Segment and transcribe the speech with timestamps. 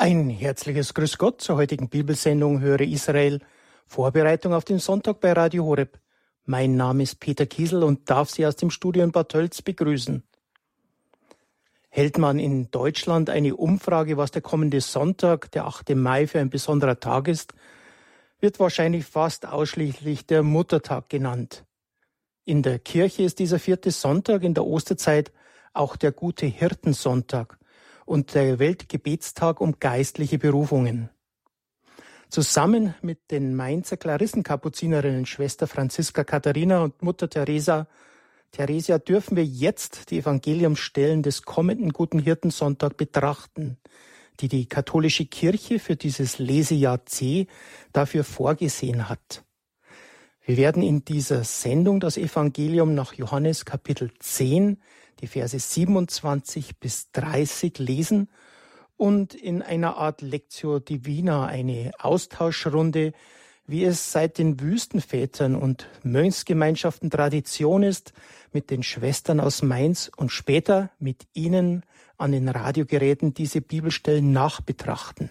[0.00, 3.40] Ein herzliches Grüß Gott zur heutigen Bibelsendung Höre Israel,
[3.88, 5.98] Vorbereitung auf den Sonntag bei Radio Horeb.
[6.44, 10.22] Mein Name ist Peter Kiesel und darf Sie aus dem Studio in Bad Tölz begrüßen.
[11.88, 15.96] Hält man in Deutschland eine Umfrage, was der kommende Sonntag, der 8.
[15.96, 17.54] Mai, für ein besonderer Tag ist,
[18.38, 21.64] wird wahrscheinlich fast ausschließlich der Muttertag genannt.
[22.44, 25.32] In der Kirche ist dieser vierte Sonntag in der Osterzeit
[25.72, 27.57] auch der gute Hirtensonntag
[28.08, 31.10] und der Weltgebetstag um geistliche Berufungen.
[32.30, 37.86] Zusammen mit den Mainzer Klarissenkapuzinerinnen Schwester Franziska Katharina und Mutter Teresa
[38.50, 43.76] Theresia dürfen wir jetzt die Evangeliumsstellen des kommenden Guten Hirtensonntag betrachten,
[44.40, 47.46] die die katholische Kirche für dieses Lesejahr C
[47.92, 49.44] dafür vorgesehen hat.
[50.48, 54.78] Wir werden in dieser Sendung das Evangelium nach Johannes Kapitel 10
[55.20, 58.30] die Verse 27 bis 30 lesen
[58.96, 63.12] und in einer Art Lectio Divina, eine Austauschrunde,
[63.66, 68.14] wie es seit den Wüstenvätern und Mönchsgemeinschaften Tradition ist,
[68.50, 71.82] mit den Schwestern aus Mainz und später mit ihnen
[72.16, 75.30] an den Radiogeräten diese Bibelstellen nachbetrachten.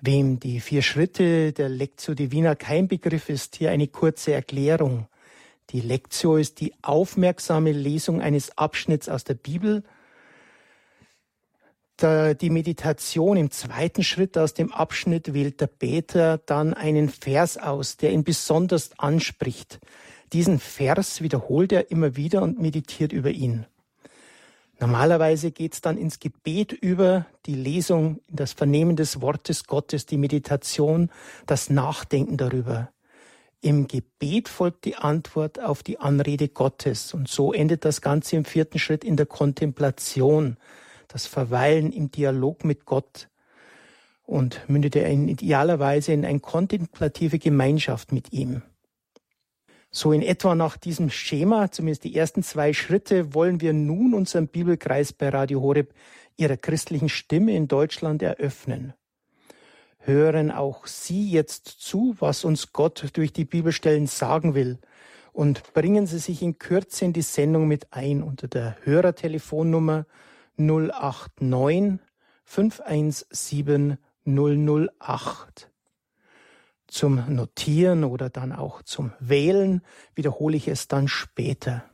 [0.00, 5.08] Wem die vier Schritte der Lectio Divina kein Begriff ist, hier eine kurze Erklärung.
[5.70, 9.82] Die Lectio ist die aufmerksame Lesung eines Abschnitts aus der Bibel.
[12.00, 17.96] Die Meditation im zweiten Schritt aus dem Abschnitt wählt der Beter dann einen Vers aus,
[17.96, 19.78] der ihn besonders anspricht.
[20.32, 23.66] Diesen Vers wiederholt er immer wieder und meditiert über ihn.
[24.80, 30.18] Normalerweise geht es dann ins Gebet über, die Lesung, das Vernehmen des Wortes Gottes, die
[30.18, 31.10] Meditation,
[31.46, 32.90] das Nachdenken darüber.
[33.60, 37.14] Im Gebet folgt die Antwort auf die Anrede Gottes.
[37.14, 40.58] Und so endet das Ganze im vierten Schritt in der Kontemplation,
[41.08, 43.28] das Verweilen im Dialog mit Gott
[44.26, 48.62] und mündet er in idealerweise in eine kontemplative Gemeinschaft mit ihm.
[49.94, 54.48] So in etwa nach diesem Schema, zumindest die ersten zwei Schritte, wollen wir nun unseren
[54.48, 55.94] Bibelkreis bei Radio Horeb
[56.36, 58.92] ihrer christlichen Stimme in Deutschland eröffnen
[60.06, 64.78] hören auch Sie jetzt zu, was uns Gott durch die Bibelstellen sagen will.
[65.32, 70.06] Und bringen Sie sich in Kürze in die Sendung mit ein unter der Hörertelefonnummer
[70.56, 71.98] 089
[72.44, 75.70] 517 008.
[76.86, 79.82] Zum Notieren oder dann auch zum Wählen
[80.14, 81.84] wiederhole ich es dann später.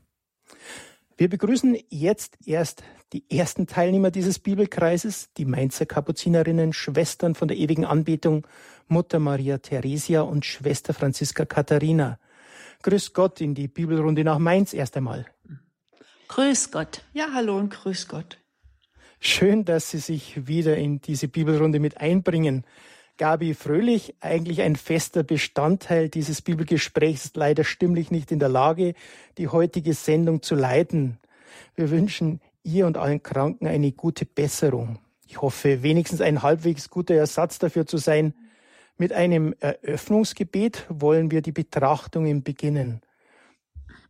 [1.17, 7.57] Wir begrüßen jetzt erst die ersten Teilnehmer dieses Bibelkreises, die Mainzer Kapuzinerinnen, Schwestern von der
[7.57, 8.47] ewigen Anbetung,
[8.89, 12.19] Mutter Maria Theresia und Schwester Franziska Katharina.
[12.83, 15.27] Grüß Gott in die Bibelrunde nach Mainz erst einmal.
[16.29, 17.05] Grüß Gott.
[17.13, 18.39] Ja, hallo und grüß Gott.
[19.19, 22.65] Schön, dass Sie sich wieder in diese Bibelrunde mit einbringen.
[23.21, 28.95] Gabi Fröhlich, eigentlich ein fester Bestandteil dieses Bibelgesprächs, ist leider stimmlich nicht in der Lage,
[29.37, 31.19] die heutige Sendung zu leiten.
[31.75, 35.01] Wir wünschen ihr und allen Kranken eine gute Besserung.
[35.27, 38.33] Ich hoffe, wenigstens ein halbwegs guter Ersatz dafür zu sein.
[38.97, 43.03] Mit einem Eröffnungsgebet wollen wir die Betrachtungen beginnen.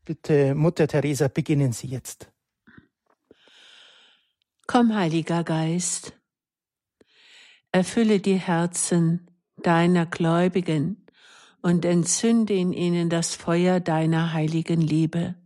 [0.04, 2.30] Bitte, Mutter Teresa, beginnen Sie jetzt.
[4.68, 6.12] Komm, Heiliger Geist
[7.72, 11.06] Erfülle die Herzen deiner Gläubigen
[11.62, 15.36] und entzünde in ihnen das Feuer deiner heiligen Liebe.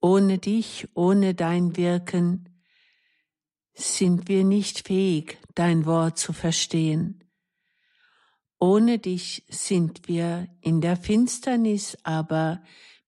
[0.00, 2.50] Ohne dich, ohne dein Wirken
[3.72, 7.24] sind wir nicht fähig, dein Wort zu verstehen.
[8.58, 12.62] Ohne dich sind wir in der Finsternis, aber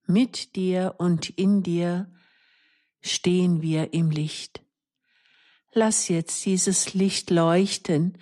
[0.06, 2.10] mit dir und in dir
[3.00, 4.66] stehen wir im Licht.
[5.78, 8.16] Lass jetzt dieses Licht leuchten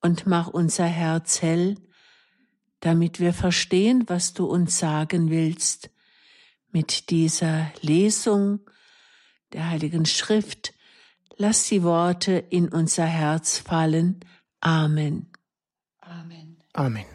[0.00, 1.76] und mach unser Herz hell,
[2.80, 5.90] damit wir verstehen, was du uns sagen willst.
[6.72, 8.68] Mit dieser Lesung
[9.52, 10.74] der Heiligen Schrift,
[11.36, 14.18] lass die Worte in unser Herz fallen.
[14.58, 15.30] Amen.
[16.00, 16.56] Amen.
[16.72, 17.06] Amen.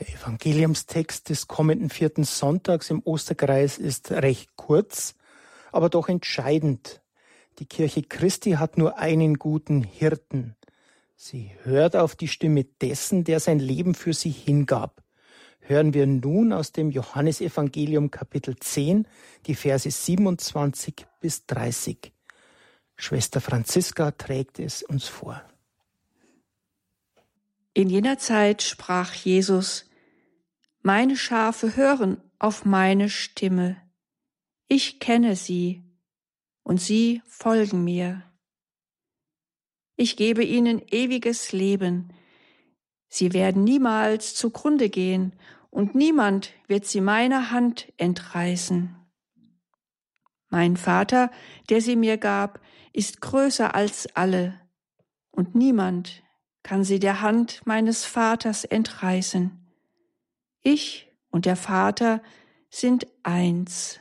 [0.00, 5.14] Der Evangeliumstext des kommenden vierten Sonntags im Osterkreis ist recht kurz,
[5.70, 7.01] aber doch entscheidend
[7.58, 10.56] die Kirche Christi hat nur einen guten Hirten.
[11.16, 15.02] Sie hört auf die Stimme dessen, der sein Leben für sie hingab.
[15.60, 19.06] Hören wir nun aus dem Johannesevangelium Kapitel 10
[19.46, 22.12] die Verse 27 bis 30.
[22.96, 25.40] Schwester Franziska trägt es uns vor.
[27.74, 29.88] In jener Zeit sprach Jesus,
[30.82, 33.76] Meine Schafe hören auf meine Stimme.
[34.68, 35.82] Ich kenne sie
[36.62, 38.22] und sie folgen mir.
[39.96, 42.12] Ich gebe ihnen ewiges Leben.
[43.08, 45.34] Sie werden niemals zugrunde gehen,
[45.70, 48.94] und niemand wird sie meiner Hand entreißen.
[50.50, 51.30] Mein Vater,
[51.70, 52.60] der sie mir gab,
[52.92, 54.60] ist größer als alle,
[55.30, 56.22] und niemand
[56.62, 59.66] kann sie der Hand meines Vaters entreißen.
[60.60, 62.22] Ich und der Vater
[62.68, 63.98] sind eins.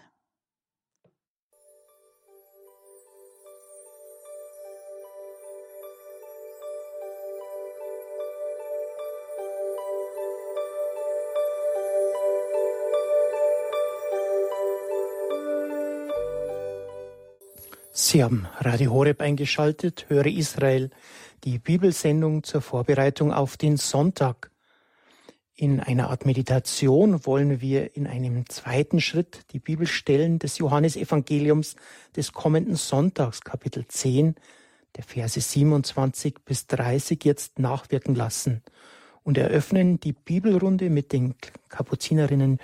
[17.93, 20.91] Sie haben Radio Horeb eingeschaltet, höre Israel,
[21.43, 24.49] die Bibelsendung zur Vorbereitung auf den Sonntag.
[25.55, 31.75] In einer Art Meditation wollen wir in einem zweiten Schritt die Bibelstellen des Johannesevangeliums
[32.15, 34.35] des kommenden Sonntags, Kapitel 10,
[34.95, 38.63] der Verse 27 bis 30 jetzt nachwirken lassen
[39.23, 41.35] und eröffnen die Bibelrunde mit den
[41.67, 42.59] Kapuzinerinnen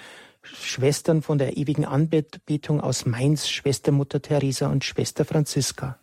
[0.54, 6.00] Schwestern von der ewigen Anbetung aus Mainz, Schwestermutter Teresa und Schwester Franziska.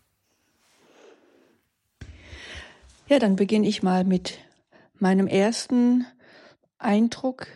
[3.06, 4.38] Ja, dann beginne ich mal mit
[4.98, 6.06] meinem ersten
[6.78, 7.46] Eindruck,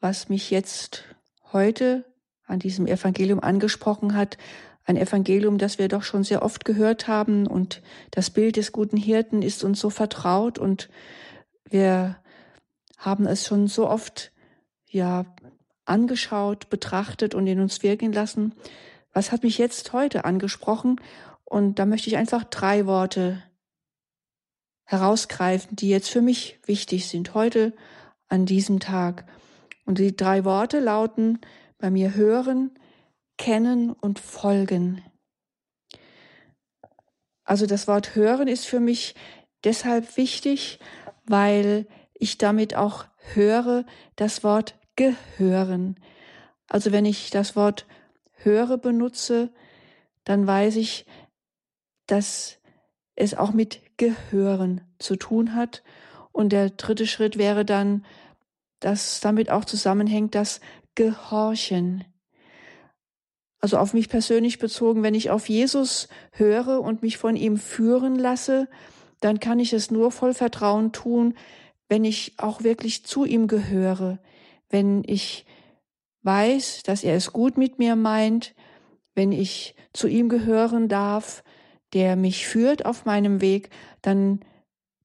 [0.00, 1.04] was mich jetzt
[1.52, 2.04] heute
[2.46, 4.38] an diesem Evangelium angesprochen hat.
[4.84, 8.96] Ein Evangelium, das wir doch schon sehr oft gehört haben und das Bild des guten
[8.96, 10.88] Hirten ist uns so vertraut und
[11.68, 12.16] wir
[12.96, 14.32] haben es schon so oft
[14.88, 15.26] ja
[15.86, 18.54] angeschaut, betrachtet und in uns wirken lassen.
[19.12, 21.00] Was hat mich jetzt heute angesprochen?
[21.44, 23.42] Und da möchte ich einfach drei Worte
[24.84, 27.72] herausgreifen, die jetzt für mich wichtig sind, heute
[28.28, 29.26] an diesem Tag.
[29.84, 31.40] Und die drei Worte lauten
[31.78, 32.72] bei mir hören,
[33.38, 35.02] kennen und folgen.
[37.44, 39.14] Also das Wort hören ist für mich
[39.64, 40.80] deshalb wichtig,
[41.24, 43.04] weil ich damit auch
[43.34, 43.84] höre
[44.16, 45.96] das Wort gehören.
[46.68, 47.86] Also wenn ich das Wort
[48.34, 49.50] höre benutze,
[50.24, 51.06] dann weiß ich,
[52.06, 52.58] dass
[53.14, 55.82] es auch mit Gehören zu tun hat.
[56.32, 58.04] Und der dritte Schritt wäre dann,
[58.80, 60.60] dass damit auch zusammenhängt das
[60.94, 62.04] Gehorchen.
[63.60, 68.16] Also auf mich persönlich bezogen, wenn ich auf Jesus höre und mich von ihm führen
[68.16, 68.68] lasse,
[69.20, 71.34] dann kann ich es nur voll Vertrauen tun,
[71.88, 74.18] wenn ich auch wirklich zu ihm gehöre,
[74.70, 75.46] wenn ich
[76.22, 78.54] weiß, dass er es gut mit mir meint,
[79.14, 81.42] wenn ich zu ihm gehören darf,
[81.92, 83.70] der mich führt auf meinem Weg,
[84.02, 84.40] dann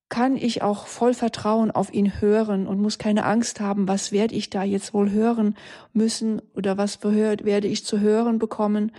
[0.10, 4.36] kann ich auch voll Vertrauen auf ihn hören und muss keine Angst haben, was werde
[4.36, 5.56] ich da jetzt wohl hören
[5.94, 8.92] müssen oder was werde ich zu hören bekommen.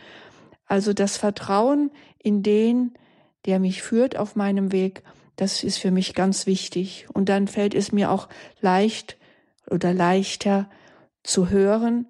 [0.64, 2.94] Also das Vertrauen in den,
[3.44, 5.02] der mich führt auf meinem Weg,
[5.36, 7.06] das ist für mich ganz wichtig.
[7.12, 8.28] Und dann fällt es mir auch
[8.62, 9.18] leicht,
[9.70, 10.68] oder leichter
[11.22, 12.06] zu hören,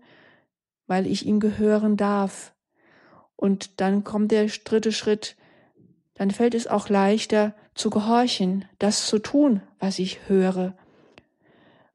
[0.86, 2.54] weil ich ihm gehören darf.
[3.36, 5.36] Und dann kommt der dritte Schritt,
[6.14, 10.74] dann fällt es auch leichter zu gehorchen, das zu tun, was ich höre.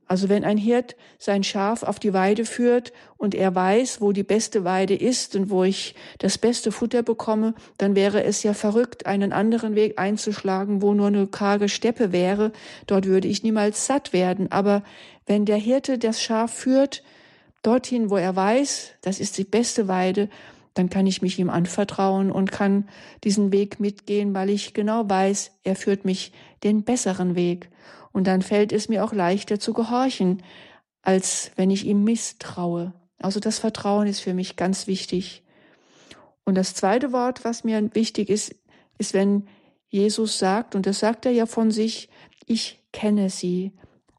[0.07, 4.23] Also wenn ein Hirt sein Schaf auf die Weide führt und er weiß, wo die
[4.23, 9.05] beste Weide ist und wo ich das beste Futter bekomme, dann wäre es ja verrückt,
[9.05, 12.53] einen anderen Weg einzuschlagen, wo nur eine karge Steppe wäre.
[12.87, 14.51] Dort würde ich niemals satt werden.
[14.51, 14.83] Aber
[15.25, 17.03] wenn der Hirte das Schaf führt,
[17.61, 20.29] dorthin, wo er weiß, das ist die beste Weide,
[20.73, 22.87] dann kann ich mich ihm anvertrauen und kann
[23.23, 26.31] diesen Weg mitgehen, weil ich genau weiß, er führt mich
[26.63, 27.69] den besseren Weg.
[28.17, 30.41] Und dann fällt es mir auch leichter zu gehorchen,
[31.03, 32.91] als wenn ich ihm misstraue.
[33.19, 35.43] Also das Vertrauen ist für mich ganz wichtig.
[36.43, 38.55] Und das zweite Wort, was mir wichtig ist,
[38.97, 39.47] ist, wenn
[39.87, 42.09] Jesus sagt, und das sagt er ja von sich,
[42.47, 43.71] ich kenne sie.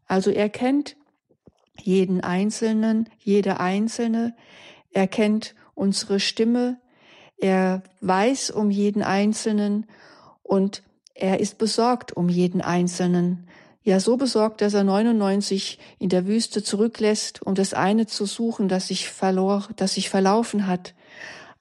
[0.06, 0.94] Also er kennt
[1.82, 4.36] jeden Einzelnen, jede Einzelne.
[4.92, 6.80] Er kennt unsere Stimme.
[7.36, 9.86] Er weiß um jeden Einzelnen
[10.44, 13.47] und er ist besorgt um jeden Einzelnen.
[13.88, 18.68] Ja, so besorgt, dass er 99 in der Wüste zurücklässt, um das eine zu suchen,
[18.68, 20.92] das sich verlor, das sich verlaufen hat.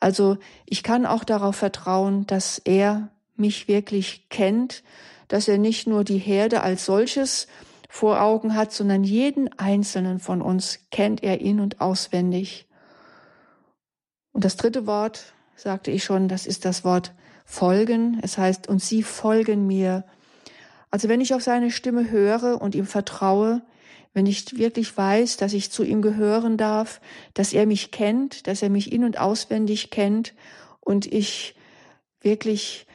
[0.02, 3.08] Also ich kann auch darauf vertrauen, dass er
[3.38, 4.84] mich wirklich kennt,
[5.30, 7.48] dass er nicht nur die Herde als solches
[7.88, 12.68] vor Augen hat, sondern jeden einzelnen von uns kennt er in und auswendig.
[14.34, 17.14] Und das dritte Wort, sagte ich schon, das ist das Wort
[17.46, 18.20] folgen.
[18.22, 20.04] Es heißt, und sie folgen mir.
[20.90, 23.62] Also wenn ich auf seine Stimme höre und ihm vertraue,
[24.14, 27.02] wenn ich wirklich weiß, dass ich zu ihm gehören darf,
[27.34, 30.34] dass er mich kennt, dass er mich in und auswendig kennt
[30.80, 31.56] und ich
[32.22, 32.88] wirklich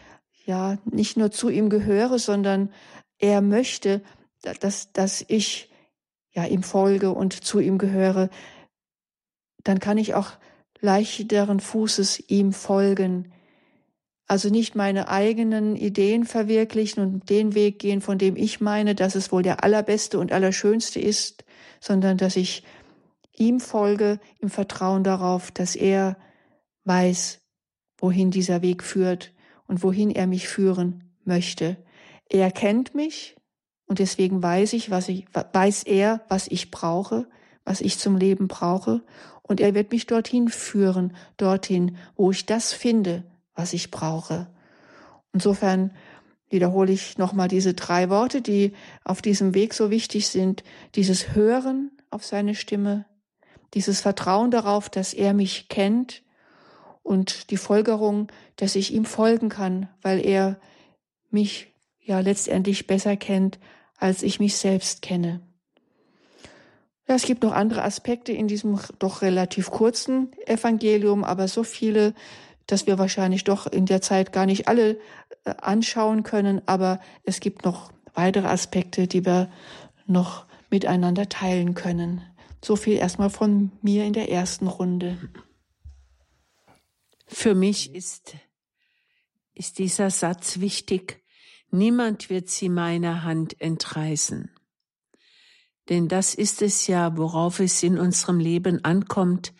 [0.44, 2.72] ja nicht nur zu ihm gehöre, sondern
[3.18, 4.02] er möchte,
[4.60, 5.70] dass, dass ich
[6.32, 8.30] ja ihm folge und zu ihm gehöre,
[9.62, 10.32] dann kann ich auch
[10.80, 13.32] leichteren Fußes ihm folgen.
[14.32, 19.14] Also nicht meine eigenen Ideen verwirklichen und den Weg gehen, von dem ich meine, dass
[19.14, 21.44] es wohl der allerbeste und allerschönste ist,
[21.80, 22.64] sondern dass ich
[23.36, 26.16] ihm folge im Vertrauen darauf, dass er
[26.84, 27.42] weiß,
[27.98, 29.34] wohin dieser Weg führt
[29.66, 31.76] und wohin er mich führen möchte.
[32.30, 33.36] Er kennt mich
[33.84, 37.28] und deswegen weiß ich, was ich, weiß er, was ich brauche,
[37.66, 39.02] was ich zum Leben brauche
[39.42, 43.24] und er wird mich dorthin führen, dorthin, wo ich das finde,
[43.54, 44.48] was ich brauche.
[45.32, 45.92] Insofern
[46.48, 48.72] wiederhole ich nochmal diese drei Worte, die
[49.04, 50.62] auf diesem Weg so wichtig sind.
[50.94, 53.06] Dieses Hören auf seine Stimme,
[53.74, 56.22] dieses Vertrauen darauf, dass er mich kennt
[57.02, 60.60] und die Folgerung, dass ich ihm folgen kann, weil er
[61.30, 63.58] mich ja letztendlich besser kennt,
[63.96, 65.40] als ich mich selbst kenne.
[67.08, 72.14] Ja, es gibt noch andere Aspekte in diesem doch relativ kurzen Evangelium, aber so viele,
[72.66, 74.98] dass wir wahrscheinlich doch in der Zeit gar nicht alle
[75.44, 76.62] äh, anschauen können.
[76.66, 79.50] Aber es gibt noch weitere Aspekte, die wir
[80.06, 82.22] noch miteinander teilen können.
[82.64, 85.18] So viel erstmal von mir in der ersten Runde.
[87.26, 88.34] Für mich ist,
[89.54, 91.22] ist dieser Satz wichtig.
[91.70, 94.50] Niemand wird sie meiner Hand entreißen.
[95.88, 99.52] Denn das ist es ja, worauf es in unserem Leben ankommt,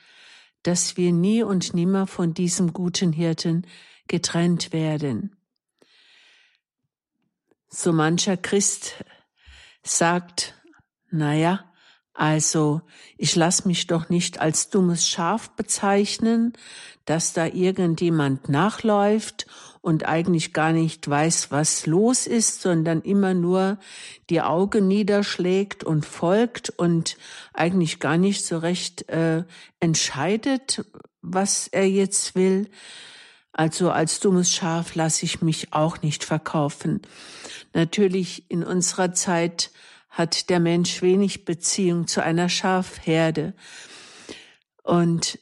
[0.62, 3.66] dass wir nie und nimmer von diesem guten Hirten
[4.08, 5.36] getrennt werden.
[7.68, 9.04] So mancher Christ
[9.82, 10.54] sagt,
[11.10, 11.72] naja,
[12.14, 12.82] also,
[13.16, 16.52] ich lass mich doch nicht als dummes Schaf bezeichnen,
[17.06, 19.46] dass da irgendjemand nachläuft
[19.82, 23.78] und eigentlich gar nicht weiß, was los ist, sondern immer nur
[24.30, 27.18] die Augen niederschlägt und folgt und
[27.52, 29.42] eigentlich gar nicht so recht äh,
[29.80, 30.84] entscheidet,
[31.20, 32.70] was er jetzt will.
[33.52, 37.02] Also als dummes Schaf lasse ich mich auch nicht verkaufen.
[37.74, 39.72] Natürlich in unserer Zeit
[40.10, 43.54] hat der Mensch wenig Beziehung zu einer Schafherde.
[44.84, 45.38] Und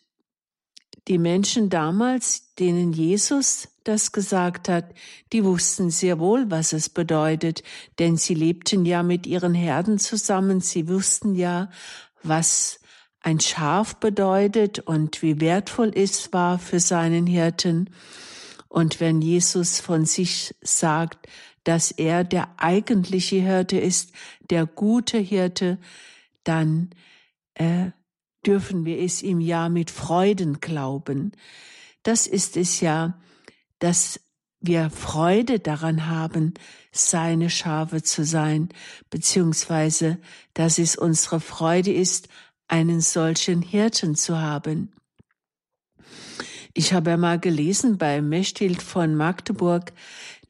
[1.08, 4.94] die Menschen damals, denen Jesus das gesagt hat,
[5.32, 7.62] die wussten sehr wohl, was es bedeutet,
[7.98, 11.70] denn sie lebten ja mit ihren Herden zusammen, sie wussten ja,
[12.22, 12.80] was
[13.20, 17.90] ein Schaf bedeutet und wie wertvoll es war für seinen Hirten.
[18.68, 21.26] Und wenn Jesus von sich sagt,
[21.64, 24.12] dass er der eigentliche Hirte ist,
[24.48, 25.78] der gute Hirte,
[26.44, 26.90] dann
[27.54, 27.90] äh,
[28.46, 31.32] dürfen wir es ihm ja mit Freuden glauben.
[32.02, 33.20] Das ist es ja,
[33.78, 34.20] dass
[34.60, 36.54] wir Freude daran haben,
[36.92, 38.68] seine Schafe zu sein,
[39.08, 40.18] beziehungsweise
[40.54, 42.28] dass es unsere Freude ist,
[42.68, 44.92] einen solchen Hirten zu haben.
[46.72, 49.92] Ich habe ja mal gelesen bei Mechthild von Magdeburg,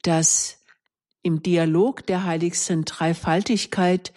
[0.02, 0.58] dass
[1.22, 4.12] im Dialog der heiligsten Dreifaltigkeit,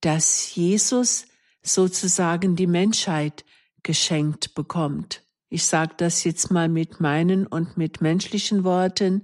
[0.00, 1.26] dass Jesus
[1.62, 3.44] sozusagen die Menschheit
[3.82, 5.22] geschenkt bekommt.
[5.48, 9.22] Ich sage das jetzt mal mit meinen und mit menschlichen Worten.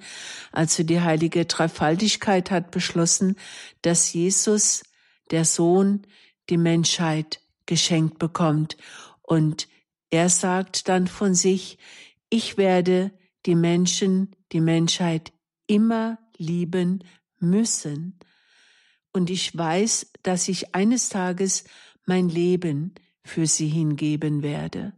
[0.53, 3.37] Also die heilige Dreifaltigkeit hat beschlossen,
[3.81, 4.83] dass Jesus,
[5.31, 6.07] der Sohn,
[6.51, 8.77] die Menschheit geschenkt bekommt.
[9.23, 9.69] Und
[10.11, 11.79] er sagt dann von sich,
[12.29, 13.11] ich werde
[13.47, 15.33] die Menschen, die Menschheit
[15.67, 17.05] immer lieben
[17.39, 18.19] müssen.
[19.13, 21.65] Und ich weiß, dass ich eines Tages
[22.09, 24.95] mein Leben für sie hingeben werde.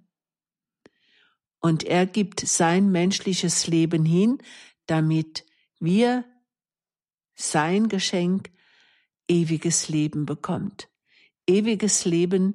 [1.60, 4.38] Und er gibt sein menschliches Leben hin,
[4.86, 5.44] damit
[5.78, 6.24] wir
[7.34, 8.50] sein Geschenk
[9.28, 10.88] ewiges Leben bekommt.
[11.46, 12.54] Ewiges Leben,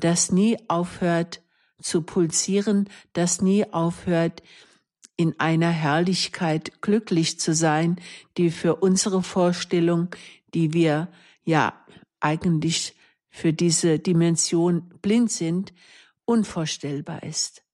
[0.00, 1.42] das nie aufhört
[1.80, 4.42] zu pulsieren, das nie aufhört,
[5.16, 7.96] in einer Herrlichkeit glücklich zu sein,
[8.36, 10.14] die für unsere Vorstellung,
[10.52, 11.08] die wir
[11.44, 11.72] ja
[12.20, 12.95] eigentlich
[13.36, 15.74] für diese Dimension blind sind,
[16.24, 17.64] unvorstellbar ist.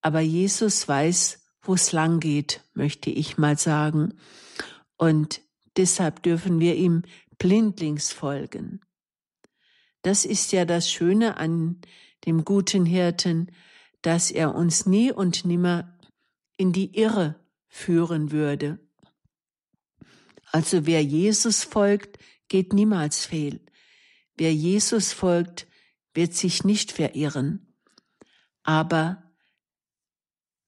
[0.00, 4.14] Aber Jesus weiß, wo es lang geht, möchte ich mal sagen.
[4.96, 5.42] Und
[5.76, 7.02] deshalb dürfen wir ihm
[7.36, 8.80] blindlings folgen.
[10.00, 11.82] Das ist ja das Schöne an
[12.24, 13.52] dem guten Hirten,
[14.00, 15.98] dass er uns nie und nimmer
[16.56, 17.38] in die Irre
[17.68, 18.78] führen würde.
[20.50, 23.60] Also wer Jesus folgt, geht niemals fehl.
[24.36, 25.66] Wer Jesus folgt,
[26.14, 27.74] wird sich nicht verirren.
[28.62, 29.22] Aber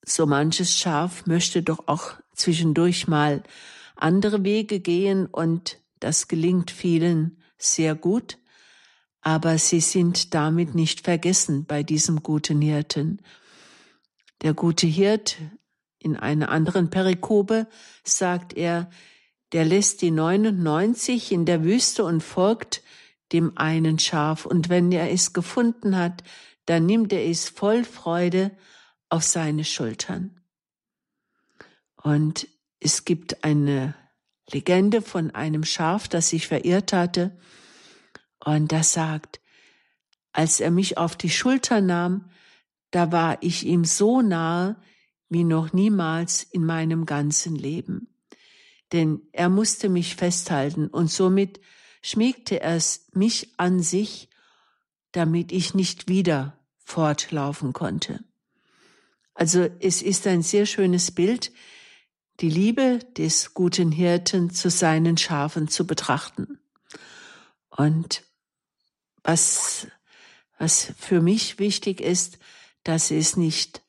[0.04, 3.42] so manches Schaf möchte doch auch zwischendurch mal
[3.96, 8.38] andere Wege gehen und das gelingt vielen sehr gut,
[9.20, 13.22] aber sie sind damit nicht vergessen bei diesem guten Hirten.
[14.42, 15.38] Der gute Hirt
[15.98, 17.66] in einer anderen Perikope
[18.02, 18.90] sagt er,
[19.52, 22.82] der lässt die 99 in der Wüste und folgt
[23.34, 26.22] dem einen Schaf, und wenn er es gefunden hat,
[26.66, 28.56] dann nimmt er es voll Freude
[29.10, 30.40] auf seine Schultern.
[32.02, 32.48] Und
[32.80, 33.94] es gibt eine
[34.50, 37.36] Legende von einem Schaf, das sich verirrt hatte,
[38.44, 39.40] und das sagt,
[40.32, 42.30] als er mich auf die Schulter nahm,
[42.90, 44.76] da war ich ihm so nahe
[45.28, 48.14] wie noch niemals in meinem ganzen Leben.
[48.92, 51.58] Denn er musste mich festhalten und somit
[52.04, 54.28] schmiegte es mich an sich,
[55.12, 58.22] damit ich nicht wieder fortlaufen konnte.
[59.32, 61.50] Also es ist ein sehr schönes Bild,
[62.40, 66.58] die Liebe des guten Hirten zu seinen Schafen zu betrachten.
[67.70, 68.22] Und
[69.22, 69.86] was,
[70.58, 72.38] was für mich wichtig ist,
[72.82, 73.80] dass es nicht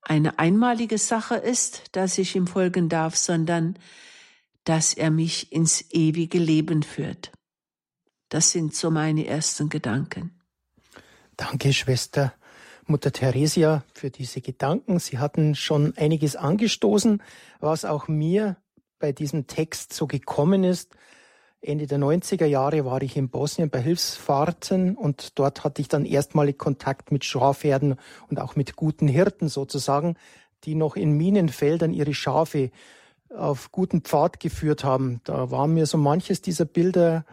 [0.00, 3.78] eine einmalige Sache ist, dass ich ihm folgen darf, sondern
[4.64, 7.32] dass er mich ins ewige Leben führt.
[8.30, 10.40] Das sind so meine ersten Gedanken.
[11.36, 12.32] Danke, Schwester
[12.86, 14.98] Mutter Theresia, für diese Gedanken.
[14.98, 17.22] Sie hatten schon einiges angestoßen,
[17.60, 18.56] was auch mir
[18.98, 20.94] bei diesem Text so gekommen ist.
[21.60, 26.04] Ende der 90er Jahre war ich in Bosnien bei Hilfsfahrten und dort hatte ich dann
[26.04, 27.96] erstmalig Kontakt mit Schafherden
[28.28, 30.16] und auch mit guten Hirten sozusagen,
[30.64, 32.70] die noch in Minenfeldern ihre Schafe
[33.28, 35.20] auf guten Pfad geführt haben.
[35.24, 37.24] Da war mir so manches dieser Bilder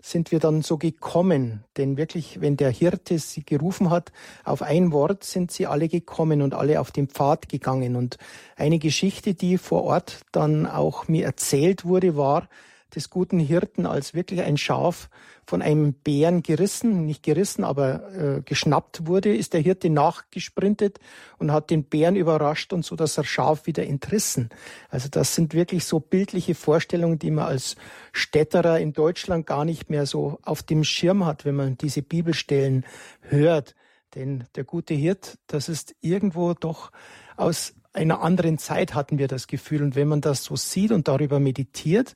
[0.00, 1.64] sind wir dann so gekommen.
[1.76, 4.12] Denn wirklich, wenn der Hirte sie gerufen hat,
[4.44, 7.96] auf ein Wort sind sie alle gekommen und alle auf den Pfad gegangen.
[7.96, 8.18] Und
[8.56, 12.48] eine Geschichte, die vor Ort dann auch mir erzählt wurde, war,
[12.94, 15.08] des guten Hirten als wirklich ein Schaf
[15.46, 20.98] von einem Bären gerissen, nicht gerissen, aber äh, geschnappt wurde, ist der Hirte nachgesprintet
[21.38, 24.50] und hat den Bären überrascht und so das Schaf wieder entrissen.
[24.88, 27.76] Also das sind wirklich so bildliche Vorstellungen, die man als
[28.12, 32.84] Städterer in Deutschland gar nicht mehr so auf dem Schirm hat, wenn man diese Bibelstellen
[33.22, 33.74] hört.
[34.14, 36.90] Denn der gute Hirt, das ist irgendwo doch
[37.36, 39.82] aus einer anderen Zeit hatten wir das Gefühl.
[39.82, 42.14] Und wenn man das so sieht und darüber meditiert,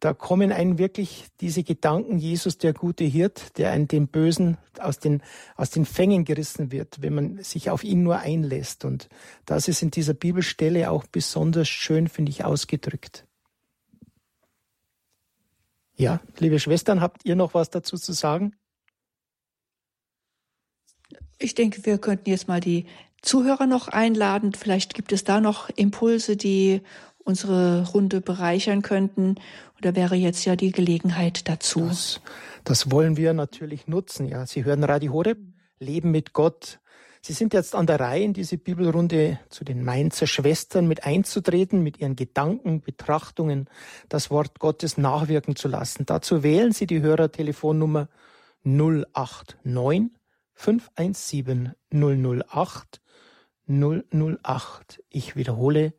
[0.00, 4.98] da kommen einen wirklich diese Gedanken, Jesus, der gute Hirt, der einen den Bösen aus
[4.98, 5.22] den,
[5.56, 8.86] aus den Fängen gerissen wird, wenn man sich auf ihn nur einlässt.
[8.86, 9.10] Und
[9.44, 13.26] das ist in dieser Bibelstelle auch besonders schön, finde ich, ausgedrückt.
[15.96, 18.56] Ja, liebe Schwestern, habt ihr noch was dazu zu sagen?
[21.38, 22.86] Ich denke, wir könnten jetzt mal die
[23.20, 24.54] Zuhörer noch einladen.
[24.54, 26.80] Vielleicht gibt es da noch Impulse, die
[27.24, 29.36] unsere Runde bereichern könnten.
[29.78, 31.86] Oder wäre jetzt ja die Gelegenheit dazu.
[31.86, 32.20] Das,
[32.64, 34.26] das wollen wir natürlich nutzen.
[34.26, 35.38] Ja, Sie hören Radio Horeb,
[35.78, 36.80] Leben mit Gott.
[37.22, 41.82] Sie sind jetzt an der Reihe, in diese Bibelrunde zu den Mainzer Schwestern mit einzutreten,
[41.82, 43.68] mit ihren Gedanken, Betrachtungen,
[44.08, 46.06] das Wort Gottes nachwirken zu lassen.
[46.06, 48.08] Dazu wählen Sie die Hörertelefonnummer
[48.64, 50.10] 089
[50.54, 53.00] 517 008
[53.68, 55.02] 008.
[55.10, 55.92] Ich wiederhole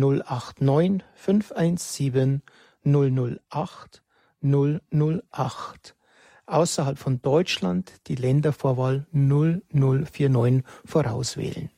[0.00, 2.42] 089 517
[2.84, 4.02] 008
[4.42, 5.96] 008.
[6.46, 11.70] Außerhalb von Deutschland die Ländervorwahl 0049 vorauswählen.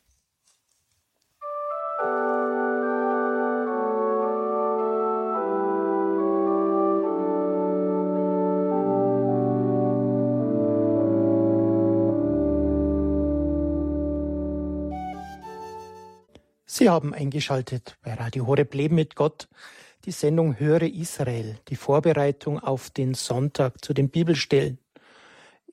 [16.79, 19.49] Sie haben eingeschaltet bei Radio Horeb Leben mit Gott,
[20.05, 24.79] die Sendung Höre Israel, die Vorbereitung auf den Sonntag zu den Bibelstellen.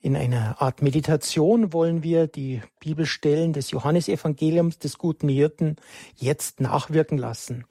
[0.00, 5.76] In einer Art Meditation wollen wir die Bibelstellen des Johannesevangeliums des guten Hirten
[6.16, 7.66] jetzt nachwirken lassen.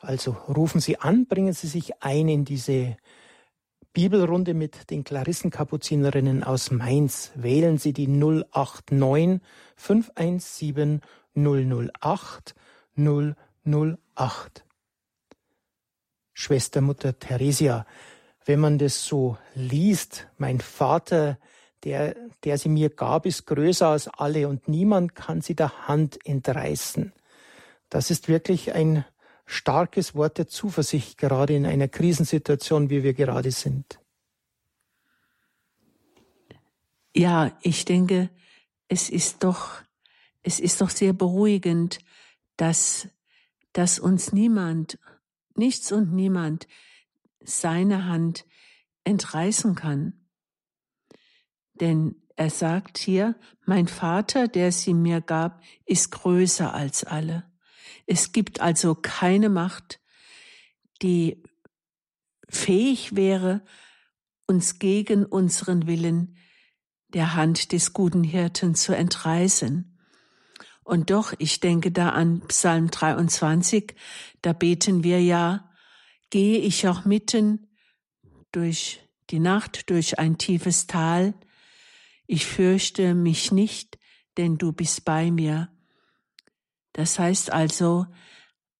[0.00, 2.96] Also rufen Sie an, bringen Sie sich ein in diese
[3.92, 7.30] Bibelrunde mit den Klarissenkapuzinerinnen aus Mainz.
[7.36, 9.40] Wählen Sie die 089
[9.76, 11.00] 517
[11.36, 12.56] 008
[12.96, 14.64] 008.
[16.32, 17.86] Schwestermutter Theresia,
[18.44, 21.38] wenn man das so liest, mein Vater,
[21.84, 26.24] der, der sie mir gab, ist größer als alle und niemand kann sie der Hand
[26.26, 27.12] entreißen.
[27.88, 29.04] Das ist wirklich ein
[29.46, 33.98] starkes Wort der Zuversicht, gerade in einer Krisensituation, wie wir gerade sind.
[37.14, 38.30] Ja, ich denke,
[38.88, 39.82] es ist doch,
[40.42, 41.98] es ist doch sehr beruhigend,
[42.56, 43.08] dass
[43.72, 44.98] dass uns niemand,
[45.54, 46.68] nichts und niemand
[47.40, 48.44] seine Hand
[49.04, 50.28] entreißen kann.
[51.74, 53.34] Denn er sagt hier,
[53.64, 57.50] mein Vater, der sie mir gab, ist größer als alle.
[58.06, 60.00] Es gibt also keine Macht,
[61.02, 61.42] die
[62.48, 63.64] fähig wäre,
[64.46, 66.36] uns gegen unseren Willen
[67.08, 69.91] der Hand des guten Hirten zu entreißen.
[70.84, 73.94] Und doch, ich denke da an Psalm 23,
[74.42, 75.70] da beten wir ja,
[76.30, 77.68] gehe ich auch mitten
[78.50, 81.34] durch die Nacht, durch ein tiefes Tal,
[82.26, 83.98] ich fürchte mich nicht,
[84.36, 85.68] denn du bist bei mir.
[86.92, 88.06] Das heißt also,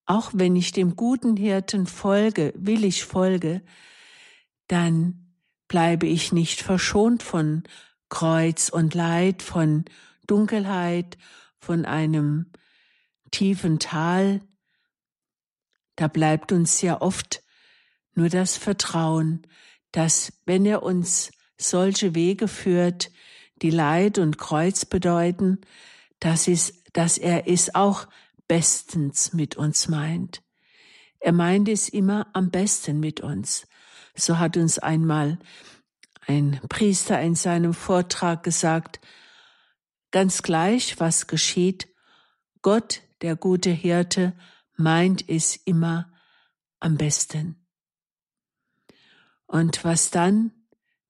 [0.06, 3.62] auch wenn ich dem guten Hirten folge, will ich folge,
[4.68, 5.34] dann
[5.68, 7.64] bleibe ich nicht verschont von
[8.08, 9.84] Kreuz und Leid, von
[10.26, 11.16] Dunkelheit,
[11.62, 12.46] von einem
[13.30, 14.40] tiefen Tal.
[15.94, 17.42] Da bleibt uns ja oft
[18.14, 19.46] nur das Vertrauen,
[19.92, 23.12] dass wenn er uns solche Wege führt,
[23.62, 25.60] die Leid und Kreuz bedeuten,
[26.18, 28.08] dass, es, dass er es auch
[28.48, 30.42] bestens mit uns meint.
[31.20, 33.68] Er meint es immer am besten mit uns.
[34.16, 35.38] So hat uns einmal
[36.26, 39.00] ein Priester in seinem Vortrag gesagt,
[40.12, 41.88] ganz gleich, was geschieht,
[42.62, 44.34] Gott, der gute Hirte,
[44.76, 46.12] meint es immer
[46.80, 47.66] am besten.
[49.46, 50.52] Und was dann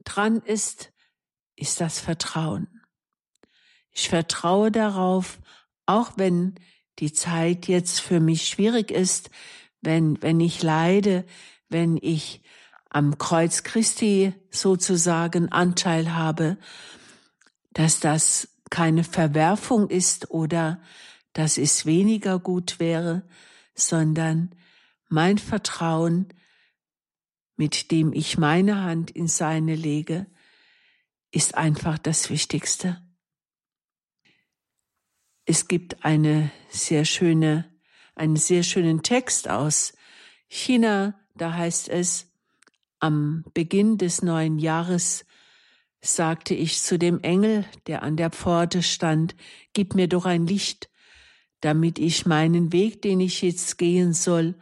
[0.05, 0.93] dran ist,
[1.57, 2.81] ist das Vertrauen.
[3.91, 5.39] Ich vertraue darauf,
[5.87, 6.55] auch wenn
[6.99, 9.31] die Zeit jetzt für mich schwierig ist,
[9.81, 11.25] wenn, wenn ich leide,
[11.69, 12.43] wenn ich
[12.89, 16.59] am Kreuz Christi sozusagen Anteil habe,
[17.73, 20.81] dass das keine Verwerfung ist oder
[21.35, 23.23] dass es weniger gut wäre,
[23.75, 24.55] sondern
[25.11, 26.33] mein Vertrauen,
[27.57, 30.27] mit dem ich meine Hand in seine lege,
[31.31, 33.03] ist einfach das Wichtigste.
[35.45, 37.71] Es gibt eine sehr schöne,
[38.15, 39.93] einen sehr schönen Text aus
[40.49, 42.33] China, da heißt es,
[43.01, 45.27] am Beginn des neuen Jahres
[46.03, 49.37] sagte ich zu dem Engel, der an der Pforte stand,
[49.73, 50.91] gib mir doch ein Licht,
[51.61, 54.57] damit ich meinen Weg, den ich jetzt gehen soll,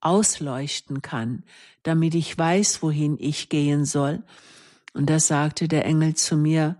[0.00, 1.44] ausleuchten kann,
[1.82, 4.22] damit ich weiß, wohin ich gehen soll.
[4.92, 6.76] Und da sagte der Engel zu mir,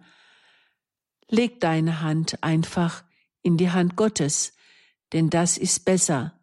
[1.29, 3.05] leg deine Hand einfach
[3.43, 4.53] in die Hand Gottes,
[5.15, 6.39] denn das ist besser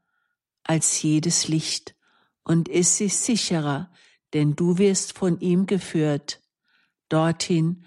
[0.63, 1.95] als jedes Licht
[2.43, 3.91] und es ist sicherer,
[4.33, 6.41] denn du wirst von ihm geführt,
[7.09, 7.85] dorthin,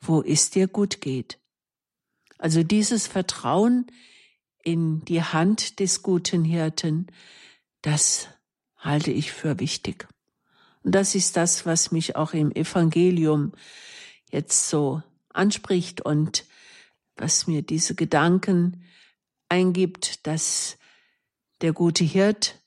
[0.00, 1.38] wo es dir gut geht.
[2.38, 3.86] Also dieses Vertrauen
[4.62, 7.06] in die Hand des guten Hirten,
[7.82, 8.28] das
[8.76, 10.06] halte ich für wichtig.
[10.82, 13.52] Und das ist das, was mich auch im Evangelium
[14.30, 16.44] jetzt so anspricht und
[17.16, 18.84] was mir diese Gedanken
[19.48, 20.76] eingibt, dass
[21.62, 22.60] der gute Hirt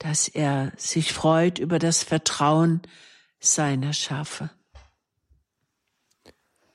[0.00, 2.80] dass er sich freut über das Vertrauen
[3.38, 4.50] seiner Schafe.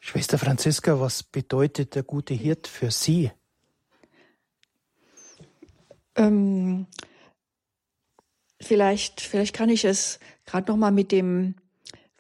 [0.08, 3.32] Schwester Franziska, was bedeutet der gute Hirt für Sie?
[6.16, 6.86] Ähm,
[8.62, 11.56] vielleicht, vielleicht kann ich es gerade noch mal mit dem,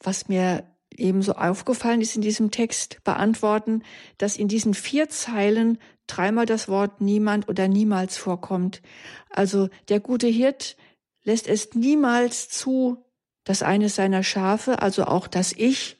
[0.01, 0.63] was mir
[0.97, 3.83] eben so aufgefallen ist in diesem Text, beantworten,
[4.17, 8.81] dass in diesen vier Zeilen dreimal das Wort niemand oder niemals vorkommt.
[9.29, 10.75] Also der gute Hirt
[11.23, 13.05] lässt es niemals zu,
[13.43, 15.97] dass eines seiner Schafe, also auch das Ich,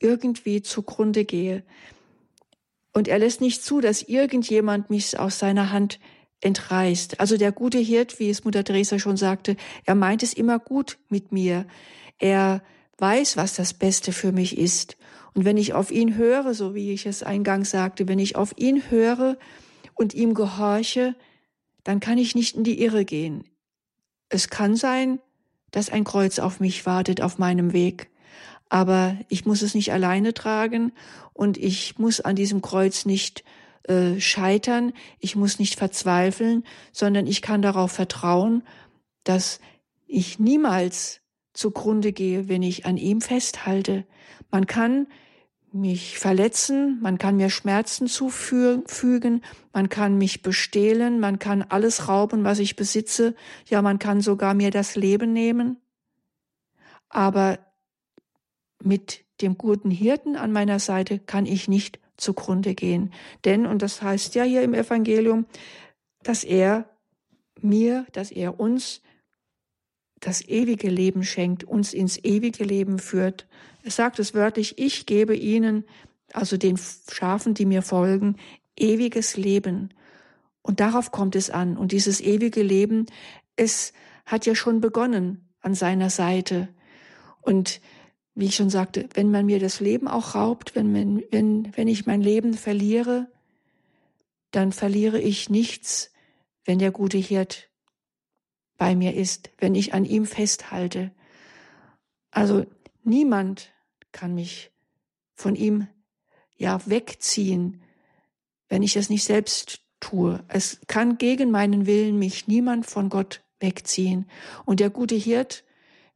[0.00, 1.62] irgendwie zugrunde gehe.
[2.92, 6.00] Und er lässt nicht zu, dass irgendjemand mich aus seiner Hand
[6.40, 7.20] entreißt.
[7.20, 10.98] Also der gute Hirt, wie es Mutter Teresa schon sagte, er meint es immer gut
[11.08, 11.66] mit mir.
[12.18, 12.62] Er
[12.98, 14.96] weiß, was das Beste für mich ist.
[15.34, 18.54] Und wenn ich auf ihn höre, so wie ich es eingangs sagte, wenn ich auf
[18.56, 19.36] ihn höre
[19.94, 21.14] und ihm gehorche,
[21.84, 23.44] dann kann ich nicht in die Irre gehen.
[24.28, 25.20] Es kann sein,
[25.70, 28.08] dass ein Kreuz auf mich wartet auf meinem Weg,
[28.68, 30.92] aber ich muss es nicht alleine tragen
[31.32, 33.44] und ich muss an diesem Kreuz nicht
[33.84, 38.62] äh, scheitern, ich muss nicht verzweifeln, sondern ich kann darauf vertrauen,
[39.24, 39.60] dass
[40.06, 41.20] ich niemals
[41.52, 44.04] zugrunde gehe, wenn ich an ihm festhalte.
[44.50, 45.06] Man kann
[45.72, 52.44] mich verletzen, man kann mir Schmerzen zufügen, man kann mich bestehlen, man kann alles rauben,
[52.44, 53.34] was ich besitze,
[53.66, 55.78] ja, man kann sogar mir das Leben nehmen.
[57.10, 57.58] Aber
[58.82, 63.12] mit dem guten Hirten an meiner Seite kann ich nicht zugrunde gehen.
[63.44, 65.46] Denn, und das heißt ja hier im Evangelium,
[66.22, 66.88] dass er
[67.60, 69.02] mir, dass er uns
[70.20, 73.46] das ewige Leben schenkt, uns ins ewige Leben führt.
[73.84, 75.84] Es sagt es wörtlich, ich gebe ihnen,
[76.32, 76.78] also den
[77.10, 78.36] Schafen, die mir folgen,
[78.76, 79.94] ewiges Leben.
[80.62, 81.76] Und darauf kommt es an.
[81.76, 83.06] Und dieses ewige Leben,
[83.56, 83.92] es
[84.26, 86.68] hat ja schon begonnen an seiner Seite.
[87.40, 87.80] Und
[88.38, 91.88] wie ich schon sagte, wenn man mir das Leben auch raubt, wenn, man, wenn, wenn
[91.88, 93.26] ich mein Leben verliere,
[94.52, 96.12] dann verliere ich nichts,
[96.64, 97.68] wenn der gute Hirt
[98.76, 101.10] bei mir ist, wenn ich an ihm festhalte.
[102.30, 102.64] Also
[103.02, 103.72] niemand
[104.12, 104.70] kann mich
[105.34, 105.88] von ihm
[106.56, 107.82] ja wegziehen,
[108.68, 110.44] wenn ich es nicht selbst tue.
[110.46, 114.30] Es kann gegen meinen Willen mich niemand von Gott wegziehen.
[114.64, 115.64] Und der gute Hirt